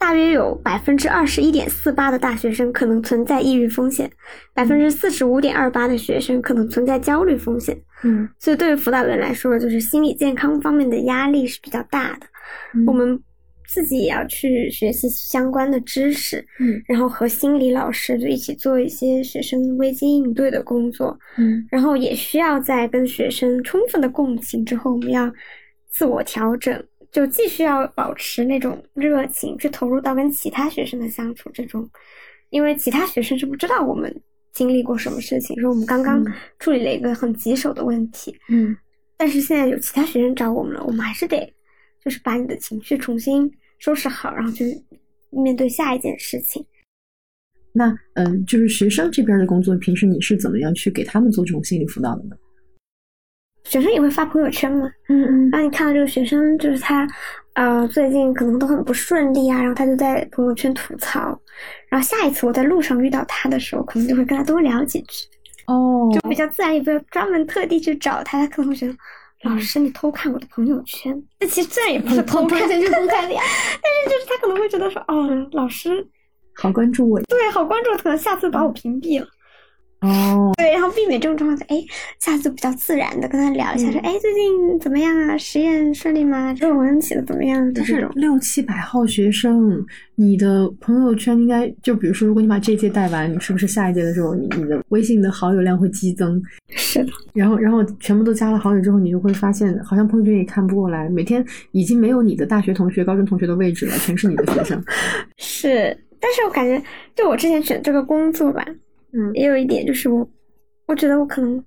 [0.00, 4.10] 大约有百分之二十一点四八的大学生可能存在抑郁风险，
[4.52, 7.78] 百分之四十五点二八的学生可能存在焦虑风险。
[8.02, 12.26] 嗯，所以对于辅导员来说，就是心理健康方面的压力是比较大的。
[12.86, 13.22] 我们。
[13.72, 25.32] 自己也要去学习相关的知识，嗯，然后和心理老师就一起做一些学生危机应对的工作，嗯，然后也需要在跟学生充分的共情之后，我们要
[25.88, 31.88] 自我调整，就继续要保持那种热情，去投入到跟其他学生的相处之中，
[32.50, 34.14] 因为其他学生是不知道我们
[34.52, 36.24] 经历过什么事情，说我们刚刚
[36.58, 38.76] 处理了一个很棘手的问题，嗯，
[39.16, 41.52] 但是现在有其他学生找我们了，我们还是得
[42.04, 43.50] 就是把你的情绪重新。
[43.80, 44.76] 收拾好，然后去
[45.30, 46.62] 面对下一件事情。
[47.72, 52.36] 那，嗯，就是学生这边的工作，平时你是怎么样去给他们做这种心理辅导的呢？
[53.70, 54.90] 学生也会发朋友圈嘛？
[55.08, 55.50] 嗯嗯。
[55.50, 57.06] 然后你看到这个学生，就是他，
[57.52, 61.40] 呃，最近可能都很不顺利啊，然后他就在朋友圈吐槽。
[61.88, 65.24] 然后下一次我在路上遇到他的时候，可能就会跟他多聊几句。
[65.68, 66.10] 哦。
[66.12, 68.94] 就比较自然，也不要专门特地去找他，他可能会觉得。
[69.44, 71.16] 老师，你偷看我的朋友圈？
[71.38, 73.40] 那其实这也不是偷看， 就是偷看的呀。
[73.80, 76.06] 但是就是他可能会觉得说，哦，老师
[76.56, 79.26] 好关注我，对，好关注，可能下次把我屏蔽了。
[80.00, 81.84] 哦，对，然后避免这种状况，哎，
[82.18, 85.36] 下次比较自然的跟他聊一下，说，哎，最近怎么样啊？
[85.36, 86.54] 实验顺利吗？
[86.58, 87.74] 论文写的怎么样？
[87.74, 89.84] 就是六七百号学生，
[90.14, 96.42] 你的朋友圈应该就比如说，如果你把这届带完，你是不是下一届的时候，你你的微信的好友量会激增？
[96.70, 97.12] 是的。
[97.34, 104.82] 然后，然后全部都加了好友之后，你就会发现，好像朋友圈也看不过来，每天已经没有你的大学同学、高中同学的位置了，全是你的学生。
[105.36, 106.82] 是，但是我感觉，
[107.14, 108.64] 就我之前选这个工作吧。
[109.12, 110.28] 嗯，也有一点就是我，
[110.86, 111.62] 我觉得我可能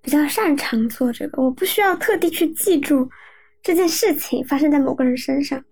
[0.00, 3.08] 比较擅长做这个，我不需要特地去记住
[3.62, 5.62] 这件事情发生在某个人身上，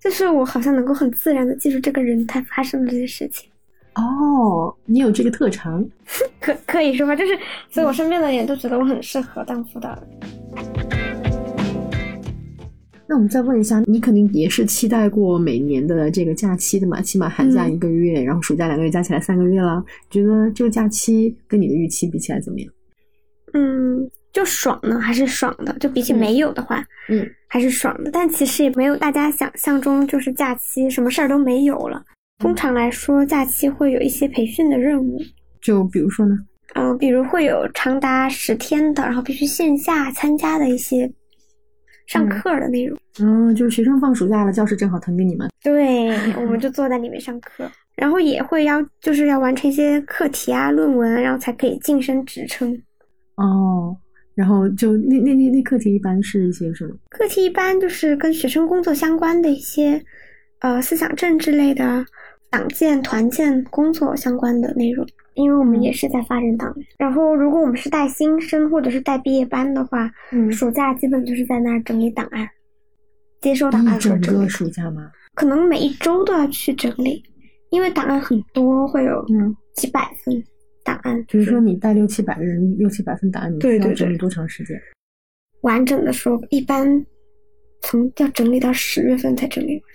[0.00, 3.50] 就是我好像能够很自然的记住这个人他发生的这些事情。
[3.94, 5.84] 哦，你有这个特长，
[6.40, 10.91] 可可以说吧，就是，所以我身边的人都觉得我很适合当辅导员。
[13.12, 16.98] 那我们再问一下，你肯定也是期待过每年的这个假期的嘛？
[17.02, 19.84] 起码寒假一个月，然后暑假两个月，加起来三个月了。
[20.08, 22.72] 觉得这个假期跟你的预期比起来怎么样？
[23.52, 25.76] 嗯，就爽呢，还是爽的。
[25.78, 28.10] 就比起没有的话，嗯，还是爽的。
[28.10, 32.02] 但其实也没有大家想象中，就是假期什么事儿都没有了。
[32.38, 35.20] 通常来说，假期会有一些培训的任务。
[35.60, 36.34] 就比如说呢？
[36.76, 41.12] 嗯，比如会有长达十天的，然后必须线下参加的一些。
[42.12, 45.48] 上课的那种，嗯，就是学生放暑假了，教室正好腾给你们。
[45.62, 52.80] 对， 我们就坐在里面上课，然后也会要，就是要完成一些课题啊、论文，然后才可以晋升职称。
[53.36, 53.96] 哦，
[54.34, 56.94] 然后就那那那那课题一般是一些什么？
[57.10, 60.02] 课题一般就是跟学生工作相关的一些，
[60.60, 62.04] 呃，思想政治类的，
[62.52, 66.86] 党建、团建工作相关的内容，因为我们也是在发展党员。
[66.98, 72.46] 然后，如果我们是带新生或者是带毕业班的话，嗯暑假基本就是在那儿整理档案，
[73.40, 74.46] 接收档案一整理。
[74.50, 75.10] 暑假吗？
[75.34, 77.24] 可能每一周都要去整理，
[77.70, 80.44] 因为档案很多，会有嗯，几百份
[80.84, 81.24] 档案。
[81.26, 84.78] 就是说你带六七百个人，六七百份档案，你对对对需要整理多长时间？
[85.62, 87.02] 完整的说，一般
[87.80, 89.91] 从要整理到十月份才整理完。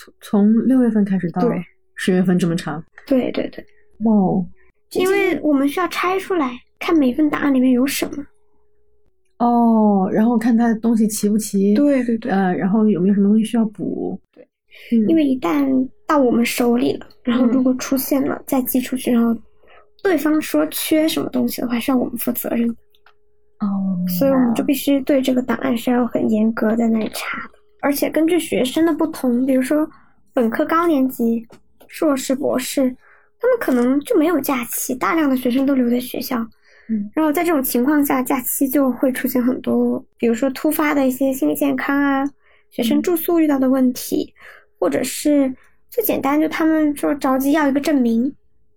[0.00, 1.62] 从从六月份开始到对
[1.94, 2.82] 十月份这么长？
[3.06, 3.64] 对对对，
[4.04, 4.46] 哇哦！
[4.92, 8.24] 因为我们需要拆出来看每份档案里面有什么。
[9.38, 11.74] 哦，然后看它的东西齐不齐？
[11.74, 14.18] 对对对，呃，然后有没有什么东西需要补？
[14.32, 14.42] 对，
[14.92, 19.38] 嗯，因为一旦到我们手里了，然后嗯如果出现了再寄出去，然后
[20.02, 22.74] 对方说缺什么东西的话，是要我们负责任的，
[23.60, 23.68] 哦，
[24.18, 27.59] 所以我们就必须对这个档案是要很严格在那里查的。
[27.82, 29.88] 而且根据学生的不同，比如说
[30.32, 31.46] 本科高年级、
[31.88, 32.94] 硕士、博士，
[33.38, 36.38] 他们可能就没有假期，大量的学生都留在学校。
[36.88, 42.24] 嗯，然后在这种情况下，假期就会出现很多，比如说突发的一些心理健康啊，
[42.70, 44.34] 学生住宿遇到的问题，
[44.78, 45.54] 或者是
[45.88, 48.34] 最简单，就他们说着急要一个证明，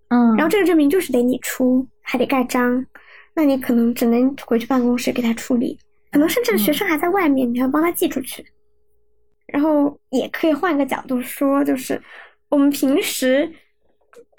[0.08, 2.86] 嗯，然后这个证明就是得你出，还得盖章，
[3.34, 5.78] 那你可能只能回去办公室给他处理，
[6.12, 8.44] 可能甚至学生还在外面，你要帮他寄出去。
[9.54, 12.02] 然后也可以换个角度说，就是
[12.48, 13.48] 我们平时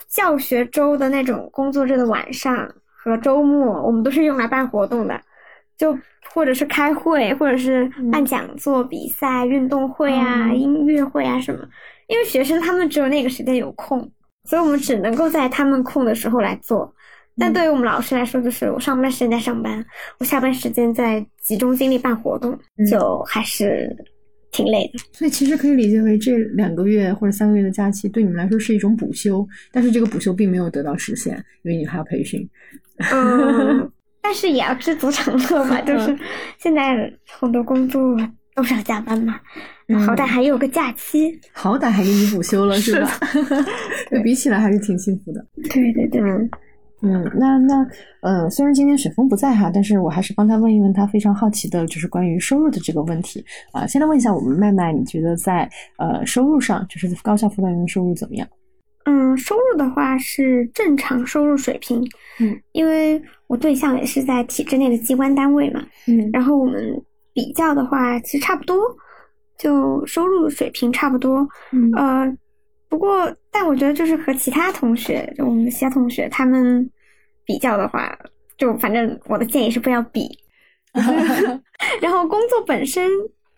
[0.10, 5.18] 教学周的那种工作日的晚上和周末，我们都是用来办活动的，
[5.78, 5.98] 就
[6.34, 11.66] 或者是开会，或者是办讲座、比赛、运动会啊、嗯音乐会啊什么。
[12.08, 14.12] 因为学生他们只有那个时间有空，
[14.44, 16.94] 所以我们只能够在他们空的时候来做。
[17.38, 19.86] 但对于我们老师来说，就是我上班时间在上班，
[20.20, 23.90] 我下班时间在集中精力办活动，嗯就还是
[24.56, 25.00] 挺累的。
[25.12, 32.48] 所以其实可以理解为这两个月或者三个月的假期对你们来说是一种补休，但是这个补休并没有得到实现，因为你还要培训。
[33.12, 33.92] 嗯，
[34.22, 36.18] 但是也要知足常乐嘛，就 是
[36.58, 38.18] 现在很多工作
[38.56, 39.40] 都是要加班嘛，
[39.90, 41.38] 嗯好歹还有个假期。
[41.52, 43.12] 好歹还给你补休了，是吧？
[44.10, 45.46] 对比起来还是挺幸福的。
[45.70, 46.50] 对对对，嗯，
[47.36, 47.88] 那那
[48.22, 58.48] 呃，虽然今天雪峰不在哈，但是我还是帮他问一问他非常好奇的，就是关于收入的这个问题啊、先来问一下我们麦麦，你觉得在呃收入上，就是高校辅导员的收入怎么样？
[59.06, 62.02] 嗯，收入的话是正常收入水平。
[62.40, 67.00] 嗯，因为我对象也是在体制内的机关单位嘛，嗯然后我们
[67.34, 68.78] 比较的话，其实差不多，
[69.60, 71.48] 就收入水平差不多。
[71.72, 72.38] 嗯呃，
[72.90, 76.90] 不过，但我觉得就是和其他同学，就我们的其他同学他们
[77.46, 78.18] 比较的话，
[78.58, 80.28] 就反正我的建议是不要比。
[82.02, 83.10] 然后工作本身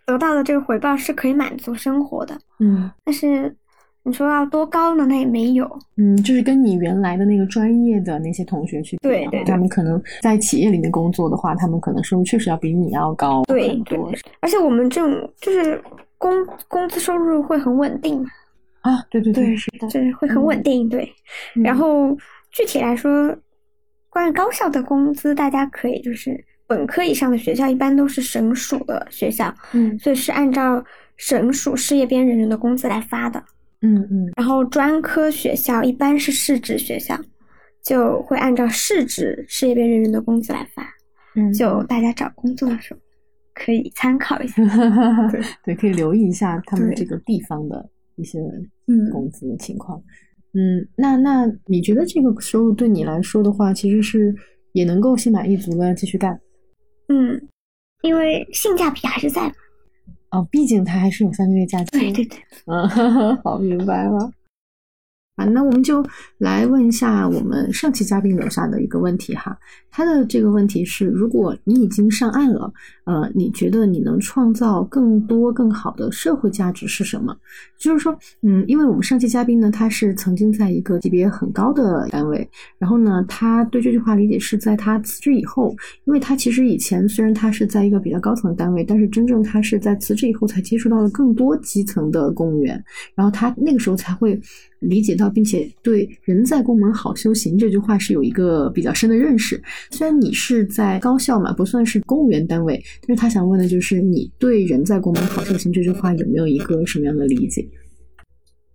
[0.06, 3.56] 得到的这个回报是可以满足生活的，嗯但是
[4.04, 5.06] 你说要多高呢？
[5.06, 5.70] 那也没有。
[5.98, 15.80] 嗯，就是跟你原来的那个专业的那些同学去比对对对他们可能在企业里面工作的话，他们可能收入确实要比你要高对多，而且我们这种就是
[16.18, 16.32] 工
[16.68, 18.30] 工资收入会很稳定嘛，
[18.82, 19.04] 啊。
[19.12, 19.88] 对对对是的。
[19.90, 20.90] 就是会很稳定。
[20.90, 21.04] 对，
[21.56, 22.18] 嗯然后
[22.52, 23.36] 具体来说，
[24.18, 30.84] 关于高校的工资，大家可以就是本科以上的学校一般都是省属的学校，嗯所以是按照
[31.18, 33.40] 省属事业编人员的工资来发的。
[33.82, 37.16] 嗯嗯然后专科学校一般是市直学校，
[37.84, 40.84] 就会按照市直事业编人员的工资来发。
[41.36, 43.00] 嗯，就大家找工作的时候
[43.54, 44.64] 可以参考一下。
[45.30, 48.40] 对对，可以留意一下他们这个地方的一些
[48.88, 50.00] 嗯工资情况。
[50.00, 50.04] 嗯，
[50.96, 54.36] 那那你觉得这个收入对你来说的话，其实是
[54.74, 56.40] 也能够心满意足的继续干
[57.10, 57.42] 嗯，
[58.02, 59.54] 因为性价比还是在嘛。
[60.32, 62.00] 哦，毕竟他还是有三个月假期。
[62.00, 62.88] 对对对，嗯，
[63.44, 64.32] 好，明白了。
[65.38, 66.04] 啊，那我们就
[66.40, 69.56] 来问一下我们上期嘉宾留下的一个问题哈。
[69.92, 72.72] 他的这个问题是：如果你已经上岸了，
[73.06, 77.36] 呃，你觉得你能创造更多、更好的社会价值是什么？
[77.78, 82.48] 就是说，嗯，因为我们上期嘉宾呢，他是曾经在一个级别很高的单位，
[82.80, 85.76] 然后呢，他对这句话理解是在他辞职以后，
[86.06, 92.84] 因为他其实以前虽然他是在一个比较高层的单位，但是真正他是在辞职以后才接触到了更多基层的公务员，
[93.16, 94.40] 然后他那个时候才会
[94.80, 99.62] 理解到，并且对“人在宫门好修行”这句话是有一个比较深的认识。
[99.92, 107.68] 虽然你是在高校嘛，不算是公务员单位，但是他想问的就是你对“人在宫门好修行”这句话有没有一个什么样的理解？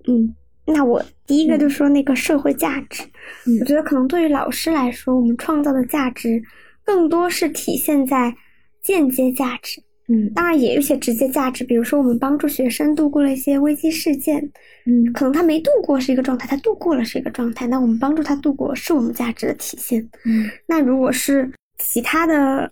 [0.09, 0.35] 嗯，
[0.67, 3.05] 那我第一个就说那个社会价值，
[3.47, 6.43] 嗯我觉得可能对于老师来说，我们创造的价值
[6.85, 8.35] 更多是体现在
[8.83, 14.43] 间接价值，嗯，当然也有一些直接价值，比如说我们帮助学生度过了一些危机事件，
[14.85, 20.01] 嗯，可能他没度过是一个状态，他度过了是一个状态，那我们帮助他度过是我们价值的体现。
[20.25, 22.71] 嗯，那如果是其他的，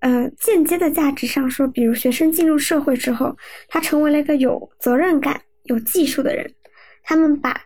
[0.00, 3.34] 呃，间接的价值上说，比如学生进入社会之后，
[3.68, 6.52] 他成为了一个有责任感、有技术的人，
[7.02, 7.58] 他们把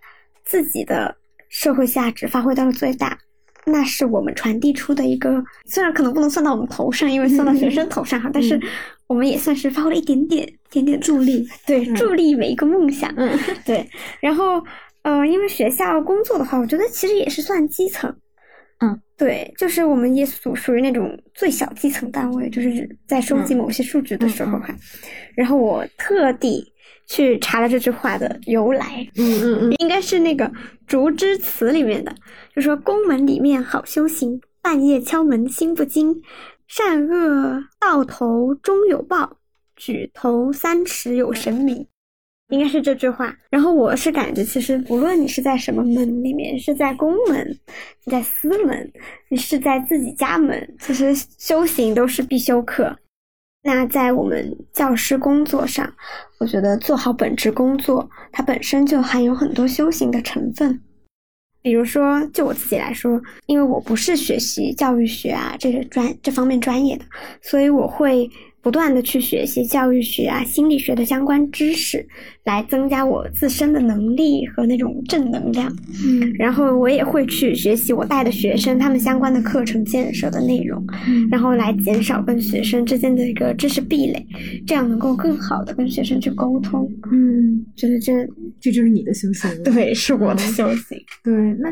[0.44, 1.16] 自己的
[1.48, 3.18] 社会价值发挥到了最大。
[3.66, 8.60] 那是我们传递出的一个，虽然可能不能算到我们头上，因为算到学生头上哈，但是
[9.06, 13.88] 我们也算是发挥了一点点、点点助力，对，助力每一个梦想，嗯，对。
[14.20, 14.62] 然后，
[15.02, 18.14] 呃，因为学校工作的话，我觉得其实也是算基层，
[18.80, 24.74] 嗯，对，就是我们也属属于那种最小基层单位，就是在收集某些数据的时候哈。
[25.34, 26.73] 然后我特地。
[27.06, 30.46] 去查了这句话的由来，嗯嗯嗯，应该是那个
[30.86, 32.14] 《竹枝词》里面的，
[32.54, 36.22] 就说宫门里面好修行，半夜敲门心不惊，
[36.66, 39.36] 善恶到头终有报，
[39.76, 41.86] 举头三尺有神明，
[42.48, 43.36] 应该是这句话。
[43.50, 47.46] 然后我是感觉，其实不论你是在什么门里面，是在宫门，
[48.04, 48.92] 你在私门，
[49.28, 52.96] 你是在自己家门，其实修行都是必修课。
[53.64, 55.92] 那在我们教师工作上，
[56.38, 60.80] 我觉得做好本职工作，它本身就含有很多修行的成分。
[61.62, 67.04] 比如说，就我自己来说，因为我不是学习教育学啊这个专这方面专业的，
[67.42, 68.30] 所以我会。
[68.64, 72.04] 不断的去学习教育学啊、心理学的相关知识，
[72.44, 75.70] 来增加我自身的能力和那种正能量。
[76.02, 80.82] 嗯，然后我也会去学习我带的学生他们相关的课程建设的内容，
[81.30, 84.26] 然后来减少跟学生之间的一个知识壁垒，
[84.66, 86.90] 这样能够更好的跟学生去沟通。
[87.12, 88.26] 嗯，觉得这
[88.58, 89.62] 这就是你的修行。
[89.62, 90.98] 对，是我的修行。
[91.22, 91.70] 对，那。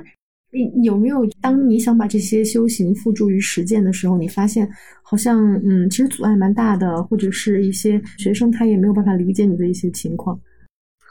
[0.52, 4.68] 你有没有当你想把这些修行付诸于实践的时候，你发现
[5.02, 10.38] 好像嗯，其实阻碍蛮大的，或者是一些学生他也没有办法理解你的一些情况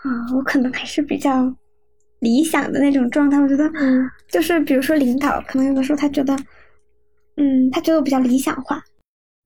[0.03, 0.35] 啊？
[0.35, 1.51] 我可能还是比较
[2.19, 3.39] 理想的那种状态。
[3.39, 6.35] 我觉得，嗯，就是比如说领导，可能有的时候他觉得，
[7.37, 8.83] 嗯，他觉得我比较理想化，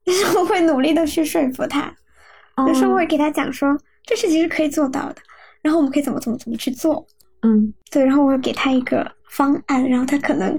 [0.04, 1.96] 但是我会努力的去说服他，
[2.68, 5.22] 有时候会给他讲说，这事情是可以做到的，
[5.62, 7.08] 然后我们可以怎么怎么怎么去做。
[7.43, 9.10] 嗯，对，然后我会给他一个。
[9.36, 10.58] 方案，然后他可能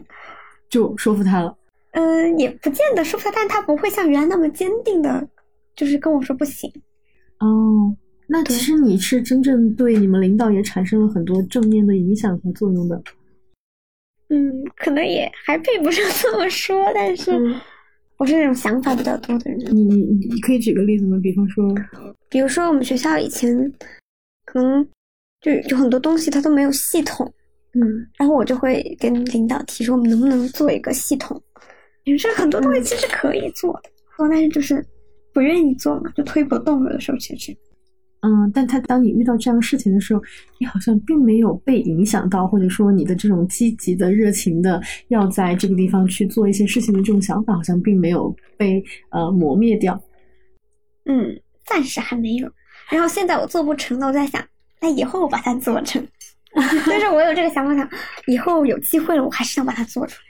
[0.69, 1.57] 就说服他了。
[1.93, 5.27] 嗯，也不见得说服他，但他不会像原来那么坚定的，
[5.75, 6.71] 就是跟我说不行。
[7.39, 7.97] 哦，
[8.27, 13.03] 那其实你是真正对你们领导也产生了很多正面的影响和作用的。
[14.29, 17.33] 嗯，可能也还配不上这么说，但是
[18.19, 19.61] 我是那种想法比较多的人。
[19.75, 21.19] 你你你可以举个例子吗？
[21.23, 21.75] 比方说，
[22.29, 23.73] 比如说我们学校以前
[24.45, 24.87] 可能
[25.41, 27.33] 就有很多东西它都没有系统。
[27.79, 31.39] 嗯，然后我就会跟领导提出，我们能不能做一个系统？
[32.05, 34.83] 因为这很多东西其实可以做的，但是就是
[35.35, 36.83] 不愿意做嘛，就推不动。
[36.85, 37.53] 有的时候其实，
[38.21, 40.23] 嗯，但他当你遇到这样事情的时候，
[40.59, 50.01] 你好像并没有被影响到，或者说你的这种积极的、热情的要在这个地方去做一些事情的这种想法，好像并没有被呃磨灭掉。
[51.05, 52.51] 嗯，暂时还没有。
[52.89, 54.43] 然后现在我做不成了，我在想，
[54.81, 56.03] 那以后我把它做成。
[56.89, 57.89] 但是我有这个想法，想
[58.27, 60.23] 以后有机会了，我还是想把它做出来。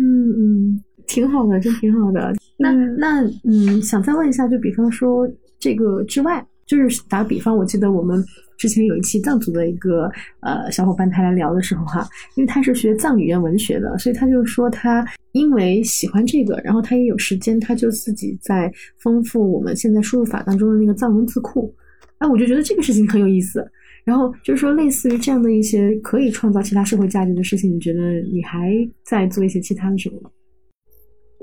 [0.00, 2.32] 嗯嗯，挺好的，真挺好的。
[2.56, 5.28] 那那嗯，想再问一下，就比方说
[5.58, 8.24] 这个之外，就是打个比方，我记得我们
[8.56, 10.08] 之前有一期藏族的一个
[10.40, 21.74] 呃小伙伴，他来聊的时候哈，因为他是学藏语言文学的，所以他就说他因为喜欢这个，然后他也有时间，他就自己在丰富我们现在输入法当中的那个藏文字库。
[22.18, 23.68] 哎，我就觉得这个事情很有意思。
[24.08, 28.00] 然后就是说，类似于这样的一些可以创造其他社会价值的事情，你觉得
[28.32, 28.72] 你还
[29.04, 30.30] 在做一些其他的什么吗？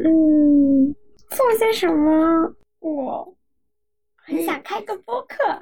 [0.03, 0.95] 嗯，
[1.29, 2.55] 做些什么？
[2.79, 3.37] 我
[4.15, 5.35] 很想开个播客，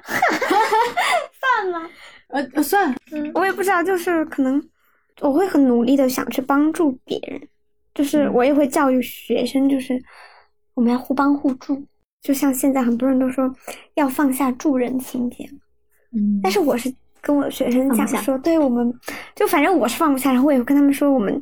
[1.38, 1.90] 算吗？
[2.28, 2.96] 呃，算。
[3.12, 4.66] 嗯，我也不知道，就是可能
[5.20, 7.38] 我会很努力的想去帮助别人，
[7.94, 10.02] 就是我也会教育学生，就是
[10.72, 11.86] 我们要互帮互助，
[12.22, 13.54] 就像现在很多人都说
[13.92, 15.46] 要放下助人情节。
[16.42, 18.92] 但是我是跟我学生讲说，对我们
[19.34, 21.32] 就反正我是放不下，然后我也会跟他们说，我们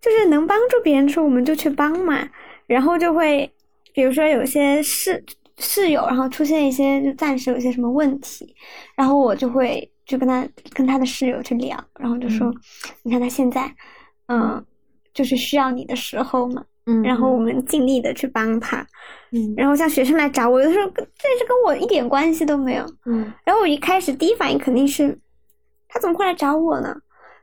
[0.00, 2.28] 就是能帮助别人的时候，我们就去帮嘛。
[2.66, 3.50] 然后就会，
[3.92, 5.22] 比如说有些室
[5.58, 8.54] 室友，然后出现一些就暂时有些什么问题，
[8.94, 12.52] 然后我就会就跟他跟他的室友去聊，然后就说，
[13.02, 13.70] 你看他现在，
[14.26, 14.64] 嗯，
[15.12, 16.64] 就是需要你的时候嘛。
[16.86, 18.86] 嗯，然后我们尽力的去帮他，
[19.30, 21.02] 嗯，然后像学生来找我，有的时候这
[21.38, 25.16] 是跟我一点关系都没有，嗯，然后我一开始第一反应肯定是，
[25.88, 26.96] 他怎么会来找我呢？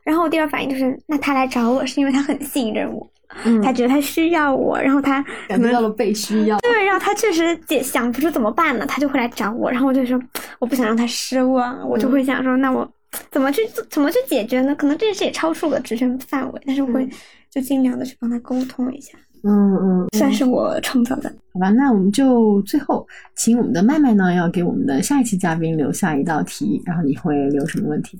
[0.03, 3.07] 然后我第二反应就是，那他来找我是因为他很信任我，
[3.45, 6.57] 嗯，他觉得他需要我，然后他感觉到了被需要。
[6.59, 10.19] 对，然后他确实也想不出怎么办呢，他就会来找我，然后我就说
[10.57, 12.89] 我不想让他失望，我就会想说那我
[13.29, 14.73] 怎么去怎么去解决呢？
[14.75, 17.07] 可能这件事也超出我的职权范围，但是我会
[17.51, 19.17] 就尽量的去帮他沟通一下。
[19.43, 21.33] 嗯嗯，算是我创造的。
[21.53, 28.19] 好吧，那我们就最后请我们的麦麦呢，要给我们的下一期嘉宾留下一道题，然后你会留什么问题？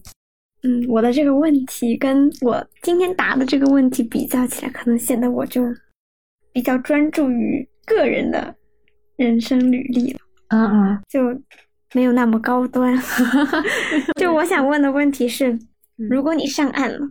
[0.63, 5.63] 嗯，我的这个问题跟我今天答的这个问题比较起来，可能显得我就
[6.51, 8.53] 比较专注于个人的
[9.15, 10.19] 人生履历了。
[10.49, 11.21] 嗯嗯，就
[11.93, 12.97] 没有那么高端。
[14.19, 15.57] 就我想问的问题是：
[15.95, 17.09] 如果你上岸了，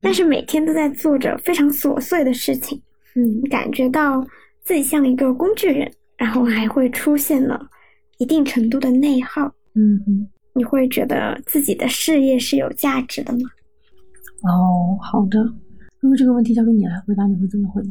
[0.00, 2.80] 但是每天都在做着非常琐碎的事情。
[3.16, 4.24] 嗯，感觉到
[4.62, 7.60] 自己像一个工具人，然后还会出现了
[8.18, 9.42] 一定程度的内耗。
[9.74, 13.40] 嗯嗯，你会觉得自己的事业是有价值的吗？
[14.42, 15.38] 哦，好的。
[16.00, 17.90] 那么这个问题交给你来回答，你会怎么回答？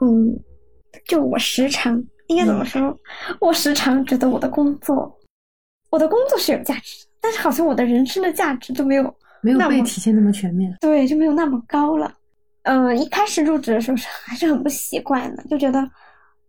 [0.00, 0.38] 嗯，
[1.06, 2.96] 就我时常应该怎么说？
[3.40, 5.14] 我时常觉得我的工作，
[5.90, 10.74] 我的工作是有价值的，但是好像我的人生的价值都没有没有被体现那么全面。
[10.80, 12.12] 对，就没有那么高了。
[12.62, 15.80] 嗯，一开始入职的时候是还是很不习惯的，就觉得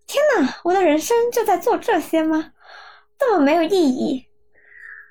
[0.08, 2.52] 天呐，我的人生就在做这些吗？
[3.18, 4.26] 这么没有意义。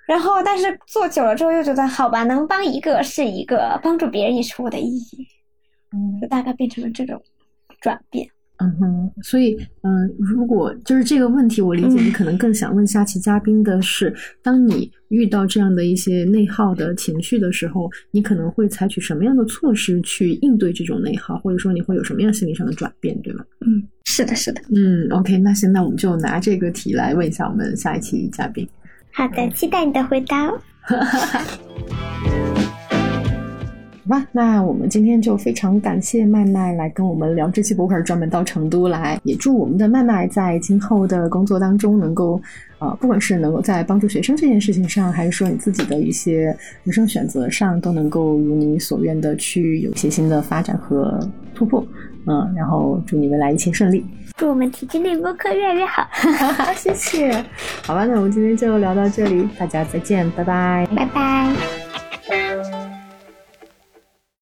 [0.07, 5.29] 然后，但是做久了之后又觉得，好吧，能帮一个是一个，帮助别人也是我的意义。
[5.93, 7.23] 嗯，就大概变成了这种
[7.81, 8.31] 转变。
[8.61, 23.45] 嗯哼，所以，嗯，如果就是这个问题，我理解你可能更想问下期嘉宾的是，当你遇到这样的一些内耗的情绪的时候，你可能会采取什么样的措施去应对这种内耗，或者说你会有什么样心理上的转变，对吗？
[23.61, 24.61] 嗯，是的，是的。
[24.75, 28.69] 嗯，OK，那行，那我们就拿这个题来问一下我们下一期嘉宾。
[29.13, 30.61] 好的，期待你的回答哦。
[30.81, 30.97] 好
[34.09, 42.41] 吧，那我们今天就非常感谢麦麦来跟我们聊这期博客，专门到成都来，也祝我们的麦麦在今后的工作当中能够，
[42.79, 51.21] 呃，不管是能够在帮助学生这件事情上，还是说你自己的一些人生选择上，都能够如你所愿的去有些新的发展和
[51.55, 51.85] 突破，
[52.27, 54.05] 嗯，然后祝你未来一切顺利，
[54.37, 57.33] 祝我们体制内播客越来越 好，谢谢。
[57.83, 62.78] 好吧，那我们今天就聊到这里，大家再见，拜拜，拜拜。